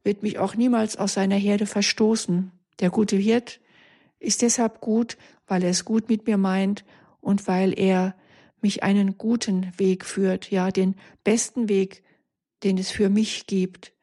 [0.03, 2.51] wird mich auch niemals aus seiner Herde verstoßen.
[2.79, 3.59] Der gute Hirt
[4.19, 6.83] ist deshalb gut, weil er es gut mit mir meint
[7.21, 8.15] und weil er
[8.61, 12.03] mich einen guten Weg führt, ja, den besten Weg,
[12.63, 13.93] den es für mich gibt,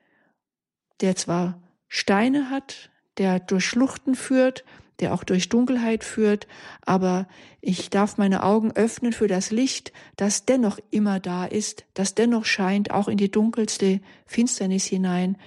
[1.01, 4.65] der zwar Steine hat, der durch Schluchten führt,
[5.01, 6.47] der auch durch Dunkelheit führt,
[6.83, 7.27] aber
[7.61, 12.45] ich darf meine Augen öffnen für das Licht, das dennoch immer da ist, das dennoch
[12.45, 15.39] scheint, auch in die dunkelste Finsternis hinein.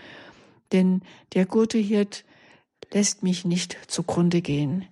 [0.73, 1.01] Denn
[1.33, 2.25] der gute Hirt
[2.91, 4.85] lässt mich nicht zugrunde gehen.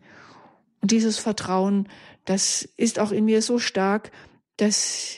[0.81, 1.89] Und dieses Vertrauen,
[2.25, 4.11] das ist auch in mir so stark,
[4.57, 5.17] dass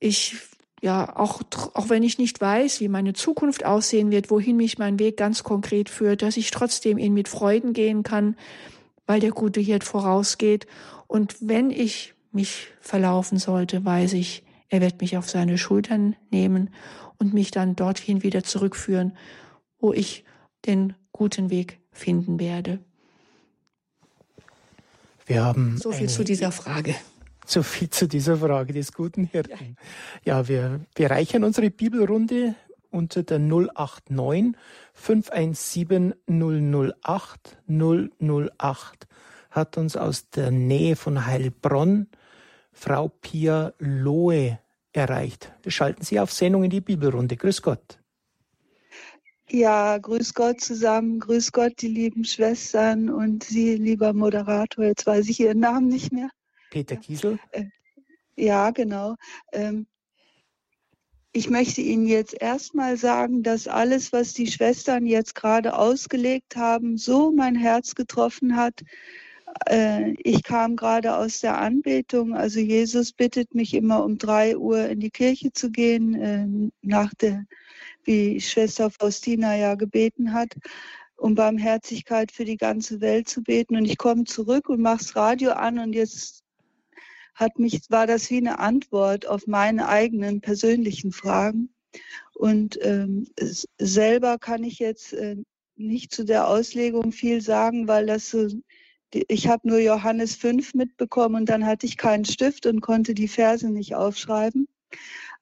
[0.00, 0.36] ich
[0.82, 1.40] ja, auch,
[1.74, 5.42] auch wenn ich nicht weiß, wie meine Zukunft aussehen wird, wohin mich mein Weg ganz
[5.42, 8.36] konkret führt, dass ich trotzdem ihn mit Freuden gehen kann,
[9.06, 10.66] weil der gute Hirt vorausgeht.
[11.06, 16.70] Und wenn ich mich verlaufen sollte, weiß ich, er wird mich auf seine Schultern nehmen
[17.18, 19.16] und mich dann dorthin wieder zurückführen,
[19.78, 20.24] wo ich
[20.66, 22.78] den guten Weg finden werde.
[25.26, 26.94] Wir haben so viel zu dieser Frage.
[27.44, 29.76] So viel zu dieser Frage des guten Hirten.
[30.24, 32.54] Ja, ja wir, wir reichern unsere Bibelrunde
[32.90, 34.56] unter der 089
[34.94, 39.06] 517 008 008
[39.50, 42.08] hat uns aus der Nähe von Heilbronn
[42.72, 44.58] Frau Pia Lohe
[44.92, 45.52] erreicht.
[45.62, 47.36] Wir schalten Sie auf Sendung in die Bibelrunde.
[47.36, 47.98] Grüß Gott.
[49.48, 55.28] Ja, grüß Gott zusammen, grüß Gott, die lieben Schwestern und Sie, lieber Moderator, jetzt weiß
[55.28, 56.30] ich Ihren Namen nicht mehr.
[56.70, 57.38] Peter Kiesel.
[57.52, 57.66] Äh,
[58.34, 59.14] ja, genau.
[59.52, 59.86] Ähm,
[61.32, 66.96] ich möchte Ihnen jetzt erstmal sagen, dass alles, was die Schwestern jetzt gerade ausgelegt haben,
[66.96, 68.82] so mein Herz getroffen hat.
[69.66, 72.34] Äh, ich kam gerade aus der Anbetung.
[72.34, 77.14] Also Jesus bittet mich immer um drei Uhr in die Kirche zu gehen, äh, nach
[77.14, 77.44] der
[78.06, 80.54] wie Schwester Faustina ja gebeten hat,
[81.16, 83.76] um Barmherzigkeit für die ganze Welt zu beten.
[83.76, 86.42] Und ich komme zurück und mache das Radio an und jetzt
[87.34, 91.68] hat mich, war das wie eine Antwort auf meine eigenen persönlichen Fragen.
[92.34, 93.26] Und ähm,
[93.78, 95.36] selber kann ich jetzt äh,
[95.76, 98.48] nicht zu der Auslegung viel sagen, weil das so,
[99.12, 103.28] ich habe nur Johannes 5 mitbekommen und dann hatte ich keinen Stift und konnte die
[103.28, 104.68] Verse nicht aufschreiben.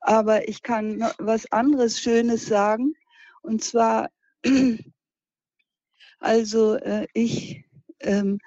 [0.06, 2.92] Aber ich kann was anderes Schönes sagen.
[3.40, 4.10] Und zwar,
[6.20, 7.64] also äh, ich,
[8.00, 8.38] ähm,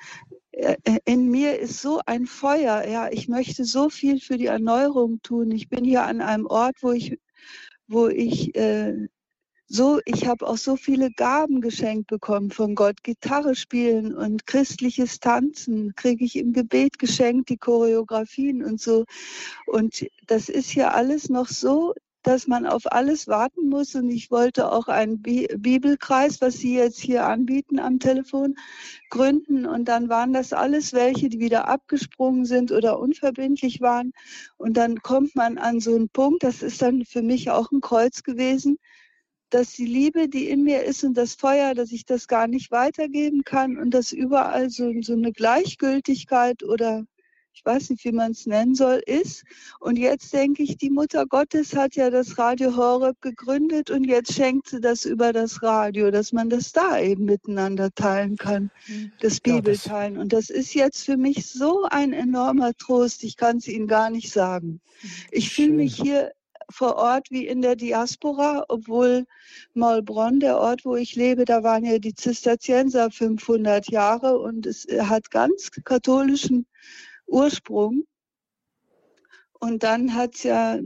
[0.52, 2.88] äh, in mir ist so ein Feuer.
[2.88, 5.50] Ja, ich möchte so viel für die Erneuerung tun.
[5.50, 7.20] Ich bin hier an einem Ort, wo ich,
[7.88, 9.08] wo ich äh,
[9.70, 13.04] so, ich habe auch so viele Gaben geschenkt bekommen von Gott.
[13.04, 19.04] Gitarre spielen und christliches Tanzen kriege ich im Gebet geschenkt, die Choreografien und so.
[19.66, 23.94] Und das ist ja alles noch so, dass man auf alles warten muss.
[23.96, 28.56] Und ich wollte auch einen Bi Bibelkreis, was Sie jetzt hier anbieten am Telefon,
[29.10, 29.66] gründen.
[29.66, 34.14] Und dann waren das alles welche, die wieder abgesprungen sind oder unverbindlich waren.
[34.56, 37.82] Und dann kommt man an so einen Punkt, das ist dann für mich auch ein
[37.82, 38.78] Kreuz gewesen
[39.50, 42.72] dass die Liebe, die in mir ist und das Feuer, dass ich das gar nicht
[42.72, 47.06] weitergeben kann und dass überall so, so eine Gleichgültigkeit oder
[47.58, 49.44] ich weiß nicht, wie man es nennen soll, ist.
[49.80, 54.34] Und jetzt denke ich, die Mutter Gottes hat ja das Radio Horeb gegründet und jetzt
[54.34, 59.12] schenkt sie das über das Radio, dass man das da eben miteinander teilen kann, hm.
[59.22, 60.20] das Bibelteilen.
[60.20, 64.12] Und das ist jetzt für mich so ein enormer Trost, ich kann es Ihnen gar
[64.12, 64.80] nicht sagen.
[65.00, 65.10] Hm.
[65.32, 66.34] Ich fühle mich hier
[66.70, 69.26] vor Ort wie in der Diaspora, obwohl
[69.74, 74.86] Maulbronn, der Ort, wo ich lebe, da waren ja die Zisterzienser 500 Jahre und es
[75.00, 76.66] hat ganz katholischen
[77.26, 78.06] Ursprung.
[79.60, 80.78] Und dann hat es ja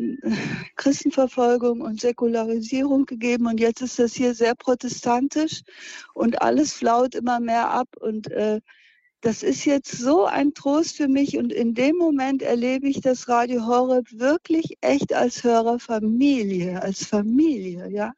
[0.78, 5.64] Christenverfolgung und Säkularisierung gegeben und jetzt ist das hier sehr protestantisch
[6.14, 8.62] und alles flaut immer mehr ab und äh,
[9.22, 13.30] das ist jetzt so ein Trost für mich und in dem Moment erlebe ich das
[13.30, 18.14] Radio Horeb wirklich echt als Hörerfamilie, als Familie, ja.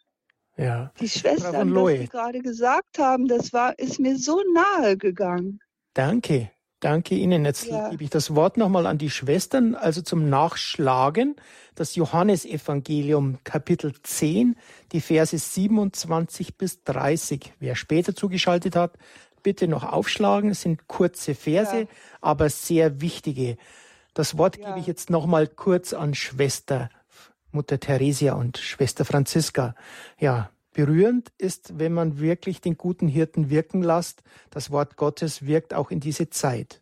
[0.56, 0.92] Ja.
[1.00, 5.60] Die Schwestern, was Sie gerade gesagt haben, das war, ist mir so nahe gegangen.
[5.94, 6.52] Danke.
[6.80, 7.46] Danke Ihnen.
[7.46, 7.90] Jetzt ja.
[7.90, 11.38] gebe ich das Wort nochmal an die Schwestern, also zum Nachschlagen.
[11.76, 14.58] Das Johannesevangelium Kapitel 10,
[14.92, 17.54] die Verse 27 bis 30.
[17.60, 18.98] Wer später zugeschaltet hat,
[19.44, 20.50] bitte noch aufschlagen.
[20.50, 21.88] Es sind kurze Verse, ja.
[22.22, 23.58] aber sehr wichtige.
[24.14, 24.70] Das Wort ja.
[24.70, 26.90] gebe ich jetzt nochmal kurz an Schwester
[27.54, 29.76] Mutter Theresia und Schwester Franziska.
[30.20, 34.24] Ja, berührend ist, wenn man wirklich den guten Hirten wirken lässt.
[34.50, 36.82] Das Wort Gottes wirkt auch in diese Zeit.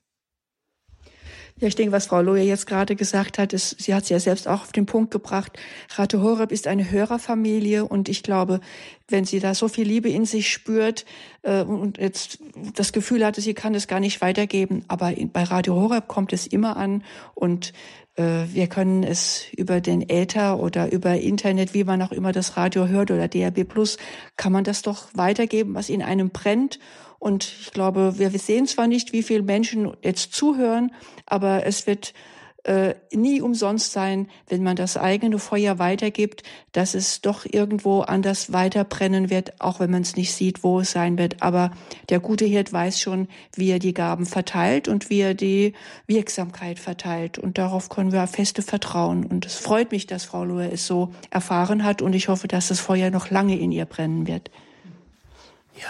[1.61, 4.19] Ja, ich denke, was Frau Lohe jetzt gerade gesagt hat, ist, sie hat es ja
[4.19, 5.59] selbst auch auf den Punkt gebracht.
[5.95, 8.61] Rate Horeb ist eine Hörerfamilie und ich glaube,
[9.07, 11.05] wenn sie da so viel Liebe in sich spürt
[11.43, 12.39] äh, und jetzt
[12.75, 16.47] das Gefühl hatte, sie kann es gar nicht weitergeben, aber bei Radio Horeb kommt es
[16.47, 17.03] immer an
[17.35, 17.73] und
[18.15, 22.57] äh, wir können es über den Äther oder über Internet, wie man auch immer das
[22.57, 23.97] Radio hört oder DRB Plus,
[24.35, 26.79] kann man das doch weitergeben, was in einem brennt
[27.21, 30.91] und ich glaube, wir sehen zwar nicht, wie viele Menschen jetzt zuhören,
[31.27, 32.15] aber es wird
[32.63, 38.53] äh, nie umsonst sein, wenn man das eigene Feuer weitergibt, dass es doch irgendwo anders
[38.53, 41.43] weiterbrennen wird, auch wenn man es nicht sieht, wo es sein wird.
[41.43, 41.69] Aber
[42.09, 45.73] der gute Hirt weiß schon, wie er die Gaben verteilt und wie er die
[46.07, 47.37] Wirksamkeit verteilt.
[47.37, 49.27] Und darauf können wir feste vertrauen.
[49.27, 52.01] Und es freut mich, dass Frau Lohe es so erfahren hat.
[52.01, 54.49] Und ich hoffe, dass das Feuer noch lange in ihr brennen wird.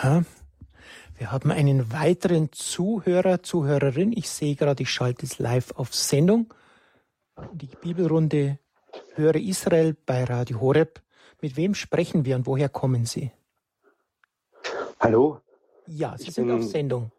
[0.03, 0.23] Ja,
[1.21, 4.12] wir haben einen weiteren Zuhörer, Zuhörerin.
[4.12, 6.51] Ich sehe gerade, ich schalte es live auf Sendung.
[7.53, 8.57] Die Bibelrunde
[9.13, 10.99] Höre Israel bei Radio Horeb.
[11.39, 13.31] Mit wem sprechen wir und woher kommen Sie?
[14.99, 15.41] Hallo.
[15.86, 17.12] Ja, Sie ich sind bin, auf Sendung.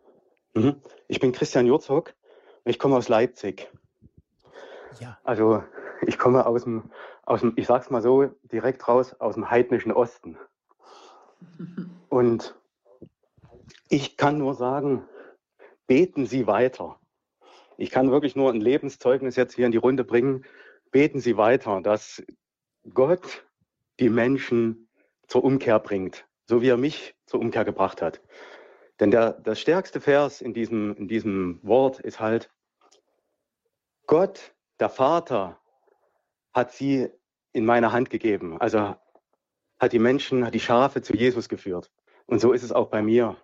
[0.55, 0.83] Mhm.
[1.07, 2.13] Ich bin Christian Jurzog.
[2.65, 3.71] Ich komme aus Leipzig.
[4.99, 5.17] Ja.
[5.23, 5.63] Also
[6.05, 6.91] ich komme aus dem,
[7.25, 10.37] aus dem, ich sag's mal so, direkt raus aus dem heidnischen Osten.
[12.09, 12.57] Und
[13.93, 15.07] ich kann nur sagen,
[15.87, 16.99] beten Sie weiter.
[17.77, 20.47] Ich kann wirklich nur ein Lebenszeugnis jetzt hier in die Runde bringen.
[20.91, 22.23] Beten Sie weiter, dass
[22.95, 23.47] Gott
[24.01, 24.89] die Menschen
[25.27, 28.23] zur Umkehr bringt, so wie er mich zur Umkehr gebracht hat.
[28.99, 32.51] Denn der, der stärkste Vers in diesem, in diesem Wort ist halt,
[34.07, 35.61] Gott, der Vater,
[36.55, 37.11] hat sie
[37.53, 38.59] in meine Hand gegeben.
[38.59, 38.97] Also
[39.79, 41.91] hat die Menschen, hat die Schafe zu Jesus geführt.
[42.25, 43.37] Und so ist es auch bei mir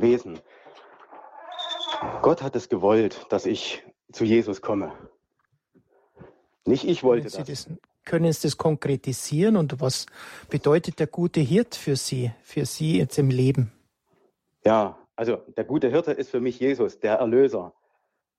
[0.00, 0.38] gewesen.
[2.22, 3.82] Gott hat es gewollt, dass ich
[4.12, 4.92] zu Jesus komme.
[6.64, 7.44] Nicht ich wollte das.
[7.44, 7.70] das.
[8.04, 10.06] Können Sie das konkretisieren und was
[10.48, 13.72] bedeutet der gute Hirt für Sie, für Sie jetzt im Leben?
[14.64, 17.72] Ja, also der gute Hirte ist für mich Jesus, der Erlöser.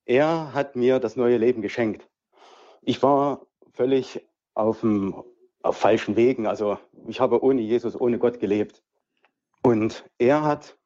[0.06, 2.08] Er hat mir das neue Leben geschenkt.
[2.82, 5.22] Ich war völlig auf, dem,
[5.64, 6.48] auf falschen Wegen.
[6.48, 8.84] Also ich habe ohne Jesus, ohne Gott gelebt.
[9.64, 10.78] Und er hat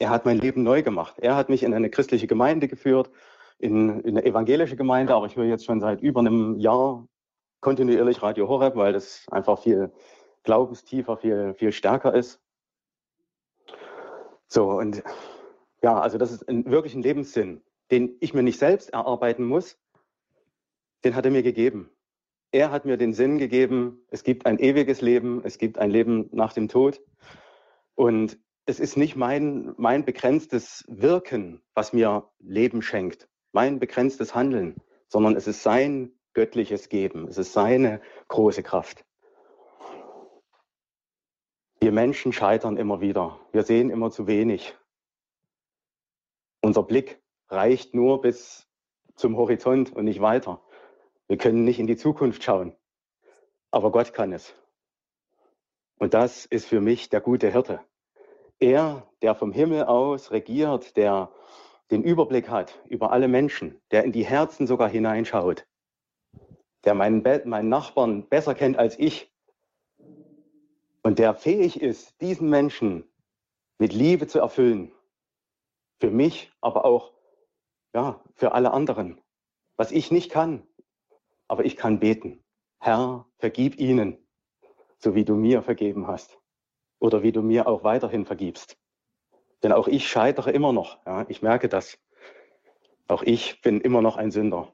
[0.00, 1.18] er hat mein Leben neu gemacht.
[1.18, 3.10] Er hat mich in eine christliche Gemeinde geführt,
[3.58, 7.06] in, in eine evangelische Gemeinde, aber ich höre jetzt schon seit über einem Jahr
[7.60, 9.92] kontinuierlich Radio Horeb, weil das einfach viel
[10.42, 12.40] glaubenstiefer, viel, viel stärker ist.
[14.48, 15.02] So, und
[15.82, 17.60] ja, also das ist ein, wirklich ein Lebenssinn,
[17.90, 19.78] den ich mir nicht selbst erarbeiten muss,
[21.04, 21.90] den hat er mir gegeben.
[22.52, 26.30] Er hat mir den Sinn gegeben, es gibt ein ewiges Leben, es gibt ein Leben
[26.32, 27.02] nach dem Tod.
[27.94, 34.76] Und es ist nicht mein, mein begrenztes Wirken, was mir Leben schenkt, mein begrenztes Handeln,
[35.08, 39.04] sondern es ist sein göttliches Geben, es ist seine große Kraft.
[41.80, 43.40] Wir Menschen scheitern immer wieder.
[43.52, 44.76] Wir sehen immer zu wenig.
[46.60, 48.68] Unser Blick reicht nur bis
[49.16, 50.62] zum Horizont und nicht weiter.
[51.26, 52.76] Wir können nicht in die Zukunft schauen.
[53.70, 54.54] Aber Gott kann es.
[55.98, 57.80] Und das ist für mich der gute Hirte.
[58.60, 61.32] Er, der vom Himmel aus regiert, der
[61.90, 65.66] den Überblick hat über alle Menschen, der in die Herzen sogar hineinschaut,
[66.84, 69.32] der meinen, Be meinen Nachbarn besser kennt als ich
[71.02, 73.10] und der fähig ist, diesen Menschen
[73.78, 74.92] mit Liebe zu erfüllen.
[75.98, 77.14] Für mich, aber auch
[77.94, 79.20] ja, für alle anderen.
[79.76, 80.66] Was ich nicht kann,
[81.48, 82.44] aber ich kann beten.
[82.78, 84.18] Herr, vergib ihnen,
[84.98, 86.39] so wie du mir vergeben hast
[87.00, 88.76] oder wie du mir auch weiterhin vergibst.
[89.64, 91.04] Denn auch ich scheitere immer noch.
[91.04, 91.98] Ja, ich merke das.
[93.08, 94.72] Auch ich bin immer noch ein Sünder.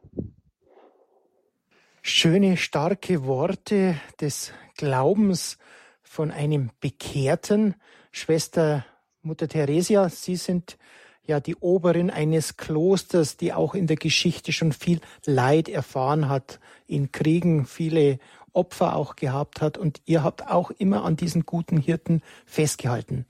[2.02, 5.58] Schöne, starke Worte des Glaubens
[6.02, 7.74] von einem Bekehrten.
[8.12, 8.84] Schwester
[9.22, 10.78] Mutter Theresia, Sie sind
[11.24, 16.60] ja die Oberin eines Klosters, die auch in der Geschichte schon viel Leid erfahren hat,
[16.86, 18.18] in Kriegen viele
[18.56, 23.26] Opfer auch gehabt hat und ihr habt auch immer an diesen guten Hirten festgehalten.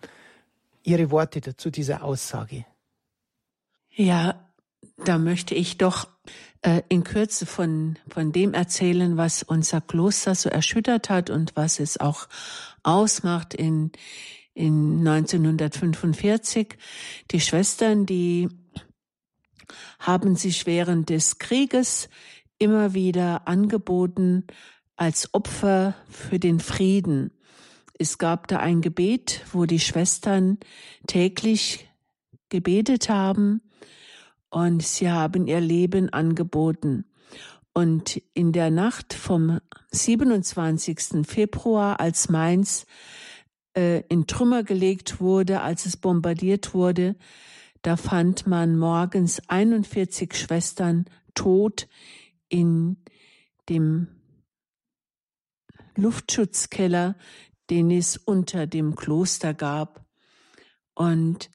[0.83, 2.65] Ihre Worte dazu dieser Aussage.
[3.91, 4.47] Ja,
[5.05, 6.07] da möchte ich doch
[6.63, 11.81] äh, in Kürze von, von dem erzählen, was unser Kloster so erschüttert hat und was
[11.81, 12.29] es auch
[12.83, 13.93] ausmacht in,
[14.55, 16.77] in 1945.
[17.31, 18.49] Die Schwestern, die
[19.99, 22.09] haben sich während des Krieges
[22.59, 24.47] immer wieder angeboten
[24.97, 27.31] als Opfer für den Frieden.
[27.99, 30.59] Es gab da ein Gebet, wo die Schwestern
[31.07, 31.89] täglich
[32.49, 33.63] gebetet haben
[34.51, 37.05] und sie haben ihr Leben angeboten.
[37.73, 39.61] Und in der Nacht vom
[39.93, 41.27] 27.
[41.27, 42.87] Februar, als Mainz
[43.77, 47.17] äh, in Trümmer gelegt wurde, als es bombardiert wurde,
[47.83, 51.87] da fand man morgens 41 Schwestern tot
[52.49, 52.97] in
[53.69, 54.09] dem
[55.97, 57.17] Luftschutzkeller,
[57.71, 60.05] den es unter dem Kloster gab.
[60.95, 61.51] Und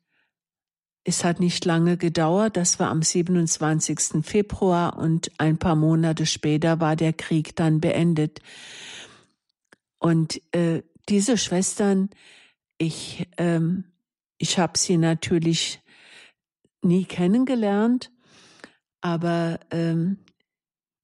[1.04, 4.24] es hat nicht lange gedauert, das war am 27.
[4.24, 8.40] Februar und ein paar Monate später war der Krieg dann beendet.
[9.98, 12.10] Und äh, diese Schwestern,
[12.78, 13.86] ich, ähm,
[14.38, 15.80] ich habe sie natürlich
[16.84, 18.12] nie kennengelernt,
[19.02, 20.20] aber ähm,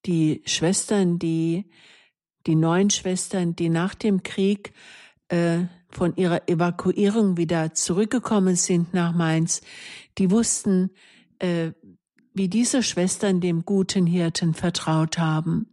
[0.06, 1.70] die Schwestern, die,
[2.48, 4.74] die neun Schwestern, die nach dem Krieg
[5.28, 9.62] äh, von ihrer Evakuierung wieder zurückgekommen sind nach Mainz,
[10.18, 10.92] die wussten,
[11.40, 11.72] äh,
[12.34, 15.70] wie diese Schwestern dem guten Hirten vertraut haben,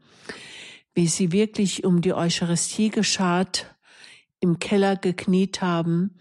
[0.94, 3.74] wie sie wirklich um die Eucharistie geschart,
[4.40, 6.18] im Keller gekniet haben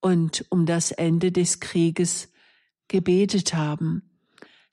[0.00, 2.32] und um das Ende des Krieges
[2.88, 4.02] gebetet haben.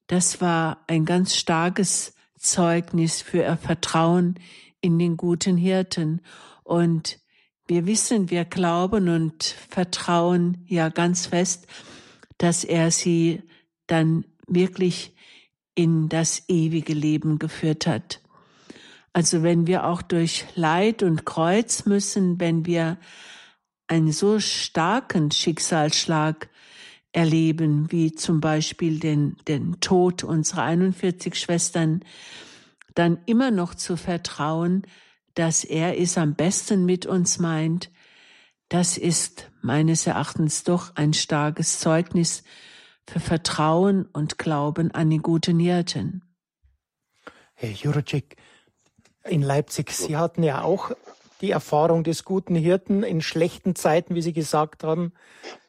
[0.07, 4.35] Das war ein ganz starkes Zeugnis für ihr Vertrauen
[4.81, 6.21] in den guten Hirten
[6.63, 7.19] und
[7.67, 11.67] wir wissen, wir glauben und vertrauen ja ganz fest,
[12.37, 13.43] dass er sie
[13.87, 15.15] dann wirklich
[15.75, 18.21] in das ewige Leben geführt hat.
[19.13, 22.97] Also wenn wir auch durch Leid und Kreuz müssen, wenn wir
[23.87, 26.49] einen so starken Schicksalsschlag
[27.11, 32.03] erleben, wie zum Beispiel den, den Tod unserer 41 Schwestern,
[32.97, 34.83] dann immer noch zu vertrauen,
[35.35, 37.91] dass er es am besten mit uns meint,
[38.69, 42.43] das ist meines Erachtens doch ein starkes Zeugnis
[43.07, 46.23] für Vertrauen und Glauben an den guten Hirten.
[47.53, 48.35] Herr Juracek,
[49.23, 50.91] in Leipzig, Sie hatten ja auch
[51.41, 55.13] die Erfahrung des guten Hirten in schlechten Zeiten, wie Sie gesagt haben.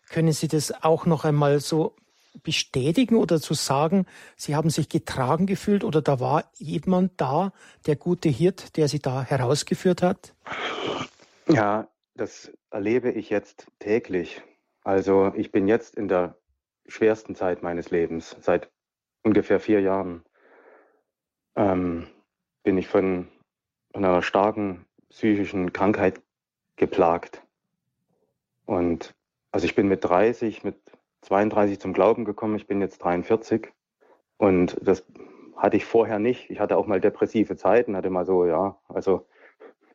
[0.09, 1.95] Können Sie das auch noch einmal so
[2.43, 4.07] bestätigen oder zu sagen,
[4.37, 7.53] Sie haben sich getragen gefühlt oder da war jemand da,
[7.87, 10.35] der gute Hirt, der Sie da herausgeführt hat?
[11.49, 14.43] Ja, das erlebe ich jetzt täglich.
[14.83, 16.37] Also ich bin jetzt in der
[16.87, 18.71] schwersten Zeit meines Lebens, seit
[19.23, 20.25] ungefähr vier Jahren.
[21.57, 22.07] Ähm,
[22.63, 23.29] bin ich von,
[23.93, 26.21] von einer starken psychischen Krankheit
[26.77, 27.43] geplagt.
[28.67, 29.15] Und
[29.51, 30.77] also ich bin mit 30, mit
[31.23, 33.73] 32 zum Glauben gekommen, ich bin jetzt 43
[34.37, 35.05] und das
[35.57, 36.51] hatte ich vorher nicht.
[36.51, 39.27] Ich hatte auch mal depressive Zeiten, hatte mal so, ja, also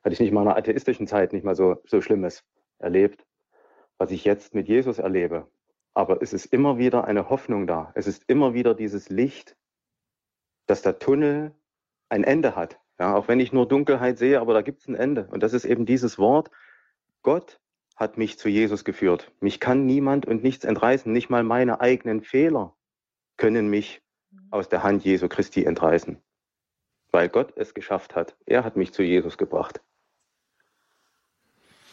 [0.03, 2.43] hatte ich nicht mal in einer atheistischen Zeit nicht mal so, so Schlimmes
[2.80, 3.26] erlebt,
[3.97, 5.47] was ich jetzt mit Jesus erlebe.
[5.93, 7.91] Aber es ist immer wieder eine Hoffnung da.
[7.95, 9.55] Es ist immer wieder dieses Licht,
[10.65, 11.53] dass der Tunnel
[12.09, 12.80] ein Ende hat.
[12.99, 15.28] Ja, auch wenn ich nur Dunkelheit sehe, aber da gibt es ein Ende.
[15.32, 16.51] Und das ist eben dieses Wort,
[17.21, 17.59] Gott
[17.96, 19.32] hat mich zu Jesus geführt.
[19.39, 21.12] Mich kann niemand und nichts entreißen.
[21.12, 22.76] Nicht mal meine eigenen Fehler
[23.38, 24.02] können mich
[24.50, 26.18] aus der Hand Jesu Christi entreißen.
[27.12, 28.36] Weil Gott es geschafft hat.
[28.46, 29.82] Er hat mich zu Jesus gebracht.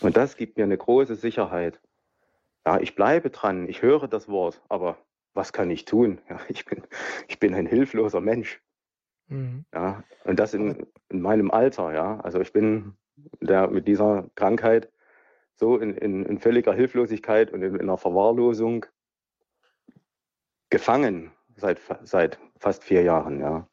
[0.00, 1.80] Und das gibt mir eine große Sicherheit.
[2.66, 4.98] Ja, ich bleibe dran, ich höre das Wort, aber
[5.34, 6.20] was kann ich tun?
[6.28, 6.82] Ja, ich, bin,
[7.28, 8.60] ich bin ein hilfloser Mensch.
[9.28, 9.64] Mhm.
[9.72, 12.20] Ja, und das in, in meinem Alter, ja.
[12.20, 12.94] Also ich bin
[13.40, 14.90] der, mit dieser Krankheit
[15.60, 18.86] so in, in, in völliger Hilflosigkeit und in, in einer Verwahrlosung
[20.70, 23.68] gefangen seit, seit fast vier Jahren, ja.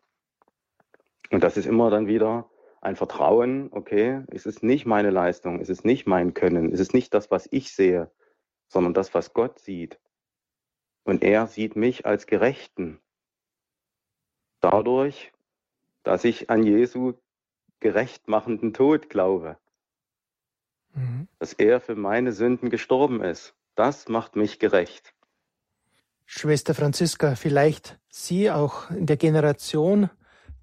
[1.31, 2.49] Und das ist immer dann wieder
[2.81, 6.93] ein Vertrauen, okay, es ist nicht meine Leistung, es ist nicht mein Können, es ist
[6.93, 8.11] nicht das, was ich sehe,
[8.67, 9.99] sondern das, was Gott sieht.
[11.03, 12.99] Und er sieht mich als Gerechten.
[14.59, 15.31] Dadurch,
[16.03, 17.13] dass ich an Jesu
[17.79, 19.57] gerechtmachenden Tod glaube.
[20.97, 21.27] Mhm.
[21.39, 23.53] Dass er für meine Sünden gestorben ist.
[23.75, 25.13] Das macht mich gerecht.
[26.25, 30.09] Schwester Franziska, vielleicht Sie auch in der Generation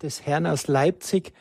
[0.03, 1.33] des Herrn aus Leipzig,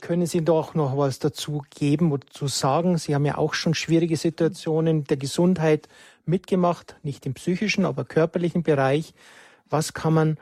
[0.00, 2.98] können Sie doch noch was dazu geben oder zu sagen?
[2.98, 5.88] Sie haben ja auch schon schwierige Situationen der Gesundheit
[6.24, 9.14] mitgemacht, nicht im psychischen, aber körperlichen Bereich.
[9.68, 10.38] Was kann man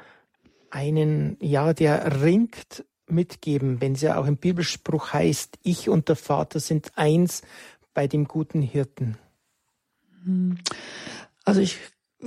[0.70, 6.16] einen, ja, der ringt, mitgeben, wenn es ja auch im Bibelspruch heißt, ich und der
[6.16, 7.42] Vater sind eins
[7.94, 9.16] bei dem guten Hirten?
[10.24, 10.58] Hm.
[11.44, 11.78] Also ich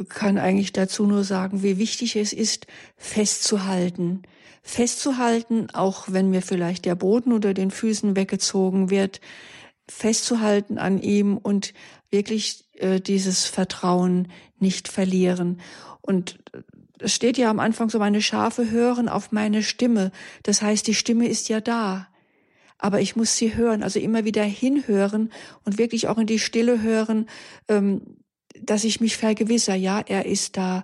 [0.10, 4.24] kann eigentlich dazu nur sagen, wie wichtig es ist, festzuhalten.
[4.64, 9.20] Festzuhalten, auch wenn mir vielleicht der Boden unter den Füßen weggezogen wird,
[9.88, 11.74] festzuhalten an ihm und
[12.10, 15.60] wirklich äh, dieses Vertrauen nicht verlieren.
[16.02, 16.40] Und
[17.00, 20.12] es steht ja am Anfang so, meine Schafe hören auf meine Stimme.
[20.44, 22.08] Das heißt, die Stimme ist ja da.
[22.82, 25.32] Aber ich muss sie hören, also immer wieder hinhören
[25.64, 27.30] und wirklich auch in die Stille hören,
[27.68, 28.18] ähm,
[28.60, 30.84] dass ich mich vergewissere, ja, er ist da.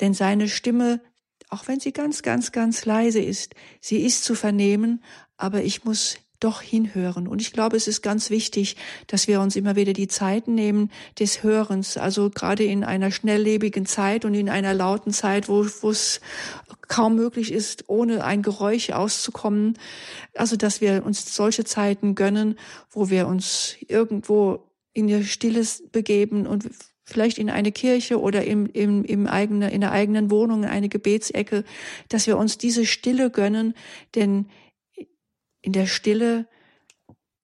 [0.00, 1.02] Denn seine Stimme,
[1.48, 5.02] auch wenn sie ganz, ganz, ganz leise ist, sie ist zu vernehmen,
[5.36, 7.26] aber ich muss doch hinhören.
[7.26, 8.76] Und ich glaube, es ist ganz wichtig,
[9.06, 11.96] dass wir uns immer wieder die Zeit nehmen des Hörens.
[11.96, 16.20] Also gerade in einer schnelllebigen Zeit und in einer lauten Zeit, wo, es
[16.88, 19.78] kaum möglich ist, ohne ein Geräusch auszukommen.
[20.34, 22.58] Also, dass wir uns solche Zeiten gönnen,
[22.90, 26.68] wo wir uns irgendwo in ihr Stilles begeben und
[27.04, 30.88] vielleicht in eine Kirche oder im, im, im eigene, in der eigenen Wohnung, in eine
[30.88, 31.64] Gebetsecke,
[32.08, 33.74] dass wir uns diese Stille gönnen,
[34.14, 34.46] denn
[35.64, 36.46] in der Stille,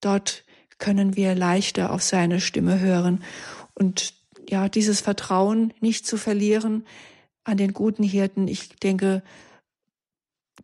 [0.03, 0.45] dort
[0.79, 3.25] können wir leichter auf seine Stimme hören
[3.75, 4.15] und
[4.49, 6.87] ja, dieses Vertrauen nicht zu verlieren
[7.45, 8.47] an den guten Hirten.
[8.47, 9.23] Ich denke,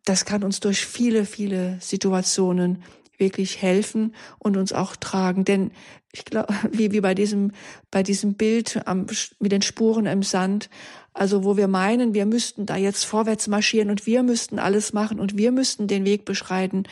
[0.05, 2.83] das kann uns durch viele, viele Situationen
[3.17, 5.45] wirklich helfen und uns auch tragen.
[5.45, 5.71] Denn
[6.13, 7.53] ich glaube, wie, wie bei diesem,
[7.91, 9.07] bei diesem Bild am,
[9.39, 10.69] mit den Spuren im Sand,
[11.15, 15.19] also wo wir meinen, wir müssten da jetzt vorwärts marschieren und wir müssten alles machen
[15.19, 16.85] und wir müssten den Weg beschreiten.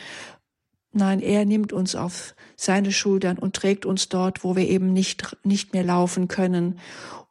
[0.97, 5.35] Nein, er nimmt uns auf seine Schultern und trägt uns dort, wo wir eben nicht,
[5.43, 6.79] nicht mehr laufen können.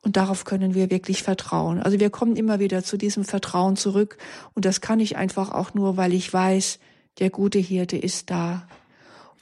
[0.02, 1.80] Und darauf können wir wirklich vertrauen.
[1.80, 4.18] Also wir kommen immer wieder zu diesem Vertrauen zurück.
[4.52, 6.78] Und das kann ich einfach auch nur, weil ich weiß,
[7.20, 8.68] der gute Hirte ist da.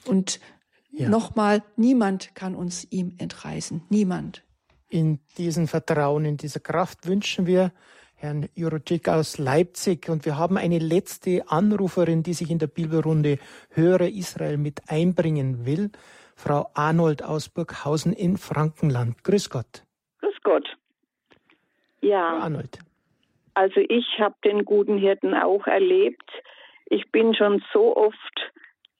[0.05, 0.39] Und
[0.89, 1.09] ja.
[1.09, 3.83] nochmal, niemand kann uns ihm entreißen.
[3.89, 4.41] Niemand.
[4.87, 7.73] In diesem Vertrauen, in dieser Kraft wünschen wir
[8.23, 10.07] Herrn Jurocic aus Leipzig.
[10.07, 13.37] Und wir haben eine letzte Anruferin, die sich in der Bibelrunde
[13.71, 15.91] Höre Israel mit einbringen will.
[16.37, 19.25] Frau Arnold aus Burghausen in Frankenland.
[19.25, 19.83] Grüß Gott.
[20.21, 20.65] Grüß Gott.
[21.99, 22.37] Ja.
[22.37, 22.79] Frau Arnold.
[23.55, 26.31] Also ich habe den guten Hirten auch erlebt.
[26.85, 28.51] Ich bin schon so oft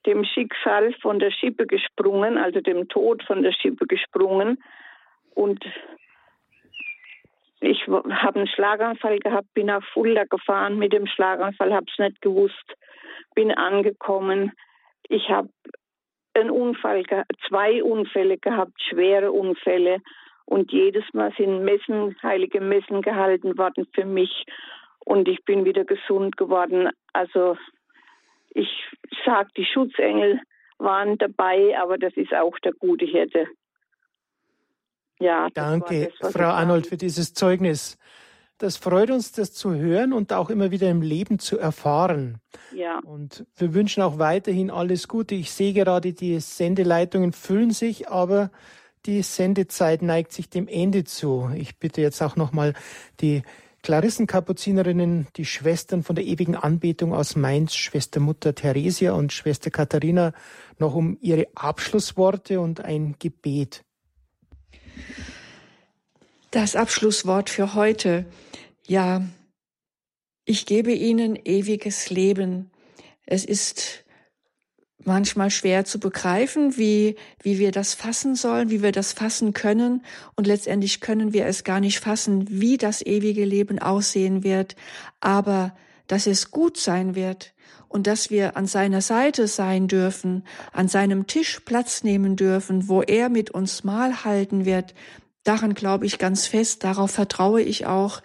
[0.04, 4.62] dem Schicksal von der Schippe gesprungen, also dem Tod von der Schippe gesprungen.
[5.34, 5.64] Und
[7.64, 12.20] ich habe einen Schlaganfall gehabt, bin nach Fulda gefahren mit dem Schlaganfall, habe es nicht
[12.20, 12.74] gewusst,
[13.34, 14.52] bin angekommen.
[15.08, 15.48] Ich habe
[16.34, 17.04] einen Unfall,
[17.48, 19.98] zwei Unfälle gehabt, schwere Unfälle.
[20.46, 24.44] Und jedes Mal sind Messen, heilige Messen gehalten worden für mich.
[24.98, 26.90] Und ich bin wieder gesund geworden.
[27.12, 27.56] Also
[28.50, 28.68] ich
[29.24, 30.40] sage, die Schutzengel
[30.78, 33.46] waren dabei, aber das ist auch der gute Hirte.
[35.20, 37.96] Ja, Danke, das, Frau Arnold, für dieses Zeugnis.
[38.58, 42.38] Das freut uns, das zu hören und auch immer wieder im Leben zu erfahren.
[42.72, 43.00] Ja.
[43.00, 45.34] Und wir wünschen auch weiterhin alles Gute.
[45.34, 48.50] Ich sehe gerade, die Sendeleitungen füllen sich, aber
[49.06, 51.50] die Sendezeit neigt sich dem Ende zu.
[51.54, 52.74] Ich bitte jetzt auch nochmal
[53.20, 53.42] die
[53.82, 60.32] Klarissenkapuzinerinnen, die Schwestern von der ewigen Anbetung aus Mainz, Schwester Mutter Theresia und Schwester Katharina,
[60.78, 63.84] noch um ihre Abschlussworte und ein Gebet.
[66.50, 68.26] Das Abschlusswort für heute.
[68.86, 69.26] Ja,
[70.44, 72.70] ich gebe Ihnen ewiges Leben.
[73.26, 74.04] Es ist
[75.04, 80.04] manchmal schwer zu begreifen, wie, wie wir das fassen sollen, wie wir das fassen können.
[80.36, 84.76] Und letztendlich können wir es gar nicht fassen, wie das ewige Leben aussehen wird.
[85.20, 85.76] Aber
[86.06, 87.54] dass es gut sein wird
[87.88, 93.02] und dass wir an seiner Seite sein dürfen, an seinem Tisch Platz nehmen dürfen, wo
[93.02, 94.94] er mit uns Mahl halten wird,
[95.44, 98.22] daran glaube ich ganz fest, darauf vertraue ich auch.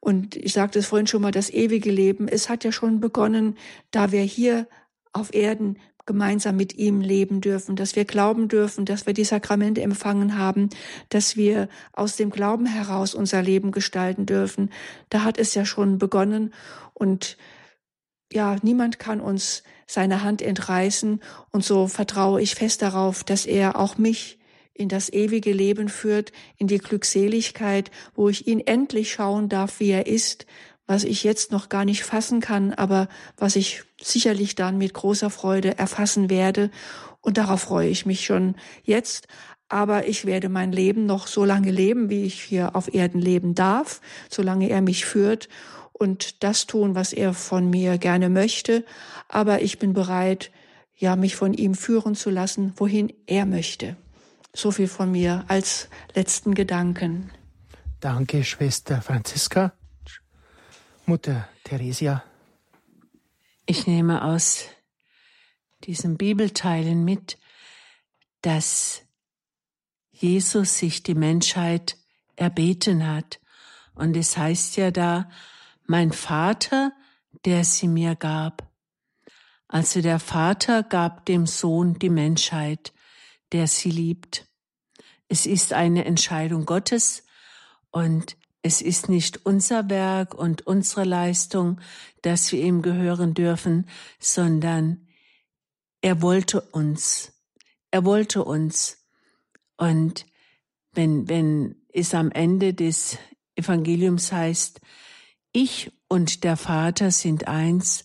[0.00, 3.56] Und ich sagte es vorhin schon mal, das ewige Leben, es hat ja schon begonnen,
[3.90, 4.66] da wir hier
[5.12, 9.82] auf Erden gemeinsam mit ihm leben dürfen, dass wir glauben dürfen, dass wir die Sakramente
[9.82, 10.70] empfangen haben,
[11.10, 14.70] dass wir aus dem Glauben heraus unser Leben gestalten dürfen.
[15.10, 16.54] Da hat es ja schon begonnen
[16.98, 17.36] und
[18.32, 21.20] ja, niemand kann uns seine Hand entreißen
[21.50, 24.38] und so vertraue ich fest darauf, dass er auch mich
[24.74, 29.90] in das ewige Leben führt, in die Glückseligkeit, wo ich ihn endlich schauen darf, wie
[29.90, 30.46] er ist,
[30.86, 35.30] was ich jetzt noch gar nicht fassen kann, aber was ich sicherlich dann mit großer
[35.30, 36.70] Freude erfassen werde.
[37.20, 39.26] Und darauf freue ich mich schon jetzt.
[39.68, 43.54] Aber ich werde mein Leben noch so lange leben, wie ich hier auf Erden leben
[43.54, 45.48] darf, solange er mich führt
[45.98, 48.84] und das tun, was er von mir gerne möchte.
[49.28, 50.50] Aber ich bin bereit,
[50.94, 53.96] ja, mich von ihm führen zu lassen, wohin er möchte.
[54.54, 57.30] So viel von mir als letzten Gedanken.
[58.00, 59.72] Danke, Schwester Franziska.
[61.06, 62.22] Mutter Theresia.
[63.66, 64.64] Ich nehme aus
[65.84, 67.38] diesen Bibelteilen mit,
[68.42, 69.02] dass
[70.10, 71.96] Jesus sich die Menschheit
[72.36, 73.40] erbeten hat.
[73.94, 75.28] Und es heißt ja da,
[75.88, 76.92] mein Vater,
[77.44, 78.70] der sie mir gab.
[79.66, 82.92] Also der Vater gab dem Sohn die Menschheit,
[83.52, 84.46] der sie liebt.
[85.28, 87.24] Es ist eine Entscheidung Gottes
[87.90, 91.80] und es ist nicht unser Werk und unsere Leistung,
[92.22, 95.06] dass wir ihm gehören dürfen, sondern
[96.00, 97.32] er wollte uns.
[97.90, 99.06] Er wollte uns.
[99.76, 100.26] Und
[100.92, 103.16] wenn, wenn es am Ende des
[103.54, 104.80] Evangeliums heißt,
[105.58, 108.04] ich und der Vater sind eins,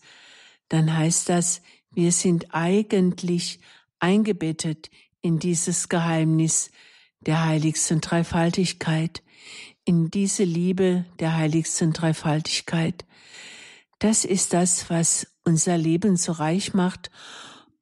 [0.70, 3.60] dann heißt das, wir sind eigentlich
[4.00, 4.90] eingebettet
[5.22, 6.72] in dieses Geheimnis
[7.20, 9.22] der heiligsten Dreifaltigkeit,
[9.86, 13.06] in diese Liebe der heiligsten Dreifaltigkeit.
[14.00, 17.12] Das ist das, was unser Leben so reich macht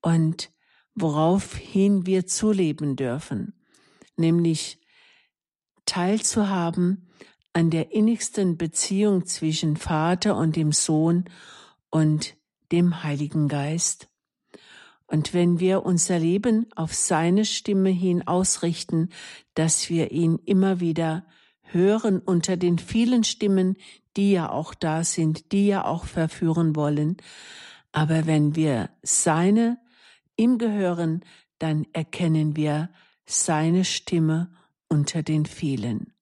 [0.02, 0.52] und
[0.96, 3.54] woraufhin wir zuleben dürfen,
[4.18, 4.80] nämlich
[5.86, 7.08] teilzuhaben
[7.54, 11.26] an der innigsten Beziehung zwischen Vater und dem Sohn
[11.89, 12.36] und
[12.72, 14.08] dem Heiligen Geist.
[15.08, 19.10] Und wenn wir unser Leben auf seine Stimme hin ausrichten,
[19.56, 21.26] dass wir ihn immer wieder
[21.64, 23.76] hören unter den vielen Stimmen,
[24.16, 27.18] die ja auch da sind, die ja auch verführen wollen.
[27.91, 29.78] Aber wenn wir seine
[30.38, 31.26] ihm gehören,
[31.60, 32.89] dann erkennen wir
[33.26, 34.52] seine Stimme
[34.88, 36.14] unter den vielen.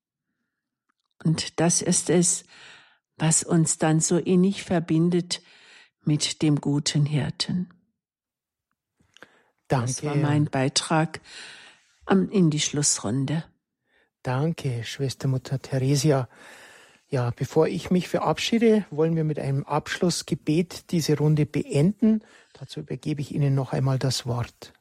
[1.24, 2.46] Und das ist es,
[3.18, 5.42] was uns dann so innig verbindet
[6.04, 7.70] mit dem guten Hirten.
[9.68, 9.88] Danke.
[9.88, 11.22] Das war mein Beitrag
[12.10, 13.44] in die Schlussrunde.
[14.24, 16.28] Danke, Schwestermutter Theresia.
[17.08, 22.22] Ja, bevor ich mich verabschiede, wollen wir mit einem Abschlussgebet diese Runde beenden.
[22.54, 24.74] Dazu übergebe ich Ihnen noch einmal das Wort.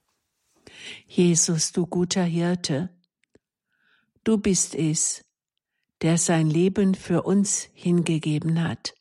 [1.07, 2.91] Jesus, du guter Hirte,
[4.25, 5.25] du bist es,
[6.03, 8.95] der sein Leben für uns hingegeben hat.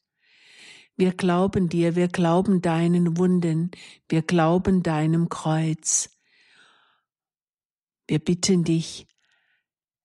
[0.95, 3.69] Wir glauben dir, wir glauben deinen Wunden,
[4.09, 6.09] wir glauben deinem Kreuz.
[8.07, 9.07] Wir bitten dich,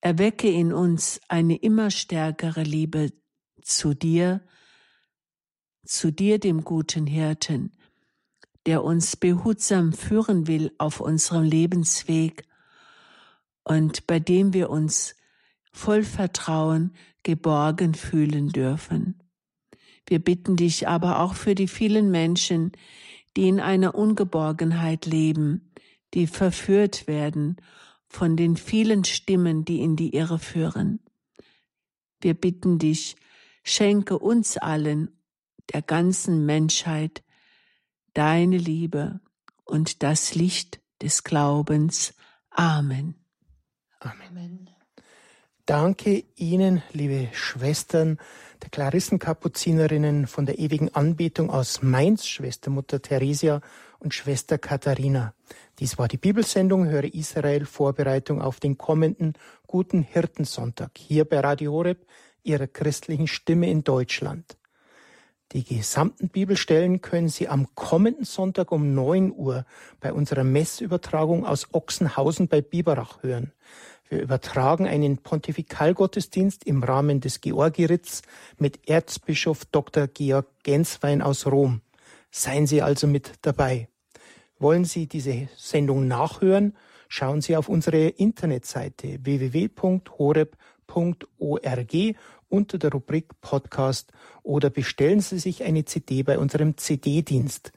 [0.03, 3.11] erwecke in uns eine immer stärkere Liebe
[3.62, 4.45] zu dir,
[5.86, 7.72] zu dir, dem guten Hirten,
[8.66, 12.47] der uns behutsam führen will auf unserem Lebensweg
[13.64, 15.14] und bei dem wir uns
[15.73, 16.93] voll Vertrauen
[17.23, 19.23] geborgen fühlen dürfen.
[20.07, 22.73] Wir bitten dich aber auch für die vielen Menschen,
[23.37, 25.73] die in einer Ungeborgenheit leben,
[26.14, 27.57] die verführt werden
[28.07, 31.01] von den vielen Stimmen, die in die Irre führen.
[32.20, 33.16] Wir bitten dich,
[33.64, 35.11] schenke uns allen,
[35.73, 37.25] der ganzen Menschheit,
[38.12, 39.20] deine Liebe
[39.64, 42.14] und das Licht des Glaubens.
[42.51, 43.14] Amen.
[44.01, 44.72] Amen.
[45.67, 48.19] Danke Ihnen, liebe Schwestern
[48.63, 53.61] der Klarissenkapuzinerinnen von der ewigen Anbetung aus Mainz, Schwestermutter Theresia
[54.01, 55.35] und Schwester Katharina.
[55.79, 59.35] Dies war die Bibelsendung Höre Israel, Vorbereitung auf den kommenden
[59.69, 62.07] guten Hirtensonntag, hier bei Radio Horeb,
[62.43, 64.57] Ihrer christlichen Stimme in Deutschland.
[65.53, 69.65] Die gesamten Bibelstellen können Sie am kommenden Sonntag um 9 Uhr
[70.01, 73.53] bei unserer Messübertragung aus Ochsenhausen bei Biberach hören.
[74.13, 78.21] Wir übertragen einen Pontifikalgottesdienst im Rahmen des Georgiritz
[78.59, 80.07] mit Erzbischof Dr.
[80.07, 81.81] Georg Genswein aus Rom.
[82.31, 83.89] Seien Sie also mit dabei.
[84.59, 86.77] Wollen Sie diese Sendung nachhören?
[87.09, 90.57] Schauen Sie auf unsere Internetseite www.horeb.org
[92.51, 97.73] unter der Rubrik Podcast oder bestellen Sie sich eine CD bei unserem CD-Dienst.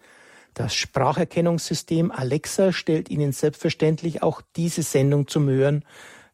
[0.54, 5.86] Das Spracherkennungssystem Alexa stellt Ihnen selbstverständlich auch diese Sendung zum Hören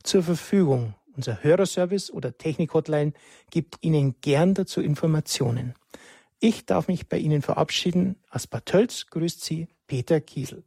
[0.03, 0.95] zur Verfügung.
[1.15, 3.13] Unser Hörerservice oder Technik-Hotline
[3.49, 5.73] gibt Ihnen gern dazu Informationen.
[6.39, 8.15] Ich darf mich bei Ihnen verabschieden.
[8.29, 10.63] Aus Bad Tölz grüßt Sie Peter Kiesel.